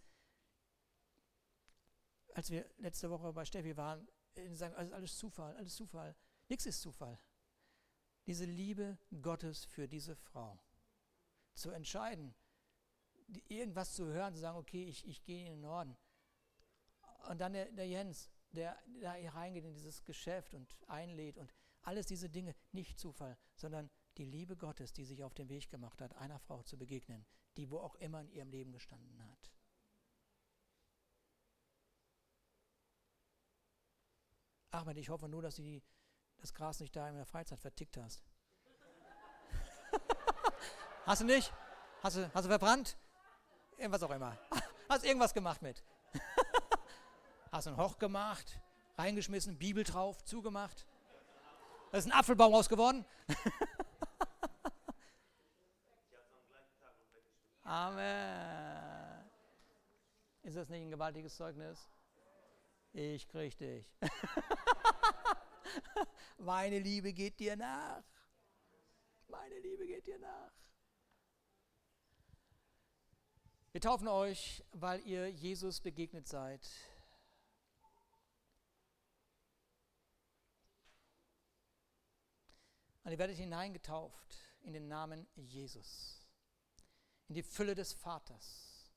als 2.36 2.52
wir 2.52 2.70
letzte 2.78 3.10
Woche 3.10 3.32
bei 3.32 3.46
Steffi 3.46 3.76
waren, 3.78 4.08
sagen, 4.52 4.76
alles, 4.76 4.92
alles 4.92 5.18
Zufall, 5.18 5.56
alles 5.56 5.76
Zufall. 5.76 6.16
Nichts 6.50 6.66
ist 6.66 6.82
Zufall. 6.82 7.18
Diese 8.28 8.44
Liebe 8.44 8.98
Gottes 9.22 9.64
für 9.66 9.88
diese 9.88 10.16
Frau. 10.18 10.60
Zu 11.54 11.72
entscheiden, 11.72 12.36
irgendwas 13.48 13.94
zu 13.94 14.06
hören, 14.06 14.34
zu 14.34 14.42
sagen, 14.42 14.58
okay, 14.58 14.84
ich, 14.84 15.08
ich 15.08 15.24
gehe 15.24 15.46
in 15.46 15.54
den 15.54 15.62
Norden. 15.62 15.96
Und 17.30 17.40
dann 17.40 17.54
der, 17.54 17.72
der 17.72 17.88
Jens, 17.88 18.30
der 18.52 18.78
da 19.02 19.14
reingeht 19.14 19.64
in 19.64 19.74
dieses 19.74 20.04
Geschäft 20.04 20.54
und 20.54 20.76
einlädt 20.88 21.38
und 21.38 21.54
alles 21.84 22.06
diese 22.06 22.30
Dinge, 22.30 22.54
nicht 22.74 23.00
Zufall, 23.00 23.38
sondern 23.56 23.90
die 24.18 24.26
Liebe 24.26 24.58
Gottes, 24.58 24.92
die 24.92 25.06
sich 25.06 25.24
auf 25.24 25.34
den 25.34 25.48
Weg 25.48 25.70
gemacht 25.70 26.02
hat, 26.02 26.14
einer 26.18 26.40
Frau 26.40 26.64
zu 26.64 26.78
begegnen, 26.78 27.26
die 27.56 27.72
wo 27.72 27.80
auch 27.80 27.96
immer 27.96 28.20
in 28.20 28.30
ihrem 28.30 28.50
Leben 28.50 28.74
gestanden 28.74 29.24
hat. 29.24 29.55
Ahmed, 34.76 34.98
ich 34.98 35.10
hoffe 35.10 35.30
nur, 35.30 35.42
dass 35.42 35.56
du 35.56 35.82
das 36.38 36.54
Gras 36.54 36.82
nicht 36.82 36.94
da 36.96 37.08
in 37.08 37.16
der 37.16 37.26
Freizeit 37.26 37.60
vertickt 37.62 37.96
hast. 37.96 38.26
hast 41.06 41.22
du 41.22 41.26
nicht? 41.26 41.54
Hast 42.04 42.18
du, 42.18 42.30
hast 42.34 42.44
du 42.44 42.50
verbrannt? 42.50 42.98
Irgendwas 43.78 44.04
auch 44.04 44.12
immer. 44.12 44.38
Hast 44.88 45.04
du 45.04 45.08
irgendwas 45.08 45.34
gemacht 45.34 45.64
mit? 45.64 45.84
hast 47.52 47.66
du 47.66 47.72
einen 47.72 47.80
Hoch 47.80 47.98
gemacht, 47.98 48.62
reingeschmissen, 49.00 49.58
Bibel 49.58 49.84
drauf, 49.84 50.24
zugemacht? 50.24 50.86
Da 51.92 51.98
ist 51.98 52.06
ein 52.06 52.12
Apfelbaum 52.12 52.54
raus 52.54 52.70
geworden. 52.70 53.04
Amen. 57.64 59.26
Ist 60.44 60.56
das 60.56 60.70
nicht 60.70 60.82
ein 60.82 60.92
gewaltiges 60.92 61.36
Zeugnis? 61.36 61.90
Ich 62.94 63.28
krieg 63.28 63.58
dich. 63.58 63.92
Meine 66.38 66.80
Liebe 66.80 67.14
geht 67.14 67.40
dir 67.40 67.56
nach. 67.56 68.04
Meine 69.28 69.60
Liebe 69.60 69.88
geht 69.88 70.06
dir 70.06 70.20
nach. 70.20 70.52
Wir 73.72 73.82
taufen 73.82 74.08
euch, 74.08 74.64
weil 74.72 75.06
ihr 75.06 75.30
Jesus 75.30 75.82
begegnet 75.82 76.28
seid. 76.28 76.66
Und 83.04 83.12
ihr 83.12 83.20
werdet 83.20 83.38
hineingetauft 83.38 84.38
in 84.62 84.74
den 84.74 84.88
Namen 84.88 85.28
Jesus, 85.36 86.26
in 87.28 87.36
die 87.36 87.44
Fülle 87.44 87.76
des 87.76 87.94
Vaters. 87.94 88.92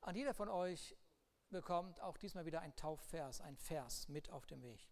Und 0.00 0.14
jeder 0.14 0.32
von 0.32 0.48
euch 0.48 0.96
bekommt 1.50 2.00
auch 2.00 2.16
diesmal 2.16 2.46
wieder 2.46 2.60
ein 2.60 2.74
Taufvers, 2.76 3.40
ein 3.40 3.56
Vers 3.56 4.08
mit 4.08 4.30
auf 4.30 4.46
dem 4.46 4.62
Weg. 4.62 4.88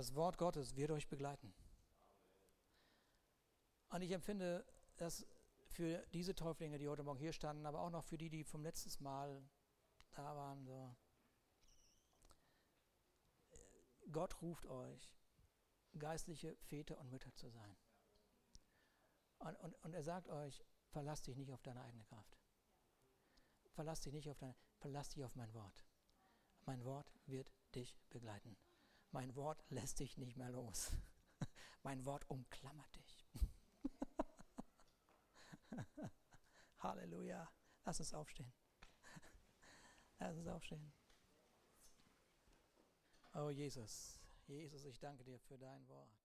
Das 0.00 0.14
Wort 0.14 0.38
Gottes 0.38 0.76
wird 0.76 0.92
euch 0.92 1.08
begleiten. 1.08 1.52
Und 3.90 4.00
ich 4.00 4.12
empfinde, 4.12 4.64
dass 4.96 5.26
für 5.66 6.06
diese 6.14 6.34
Täuflinge, 6.34 6.78
die 6.78 6.88
heute 6.88 7.02
Morgen 7.02 7.18
hier 7.18 7.34
standen, 7.34 7.66
aber 7.66 7.80
auch 7.80 7.90
noch 7.90 8.02
für 8.02 8.16
die, 8.16 8.30
die 8.30 8.42
vom 8.42 8.62
letzten 8.62 9.04
Mal 9.04 9.46
da 10.12 10.34
waren, 10.34 10.64
so, 10.64 10.96
Gott 14.10 14.40
ruft 14.40 14.64
euch, 14.64 15.12
geistliche 15.98 16.56
Väter 16.62 16.96
und 16.96 17.10
Mütter 17.10 17.34
zu 17.34 17.50
sein. 17.50 17.76
Und, 19.36 19.54
und, 19.56 19.74
und 19.84 19.92
er 19.92 20.02
sagt 20.02 20.30
euch, 20.30 20.64
verlass 20.88 21.20
dich 21.20 21.36
nicht 21.36 21.52
auf 21.52 21.60
deine 21.60 21.82
eigene 21.82 22.04
Kraft 22.04 22.38
verlass 23.72 24.00
dich 24.00 24.14
nicht 24.14 24.30
auf 24.30 24.38
dein, 24.38 24.54
verlass 24.78 25.10
dich 25.10 25.24
auf 25.24 25.36
mein 25.36 25.52
Wort. 25.52 25.84
Mein 26.66 26.84
Wort 26.84 27.12
wird 27.26 27.52
dich 27.74 27.98
begleiten 28.08 28.56
mein 29.12 29.34
Wort 29.34 29.64
lässt 29.68 30.00
dich 30.00 30.18
nicht 30.18 30.36
mehr 30.36 30.50
los. 30.50 30.92
Mein 31.82 32.04
Wort 32.04 32.28
umklammert 32.28 32.94
dich. 32.96 33.26
Halleluja. 36.78 37.50
Lass 37.84 38.00
uns 38.00 38.14
aufstehen. 38.14 38.52
Lass 40.18 40.36
uns 40.36 40.46
aufstehen. 40.46 40.92
Oh 43.34 43.50
Jesus, 43.50 44.20
Jesus, 44.46 44.84
ich 44.84 44.98
danke 44.98 45.24
dir 45.24 45.38
für 45.38 45.56
dein 45.56 45.88
Wort. 45.88 46.19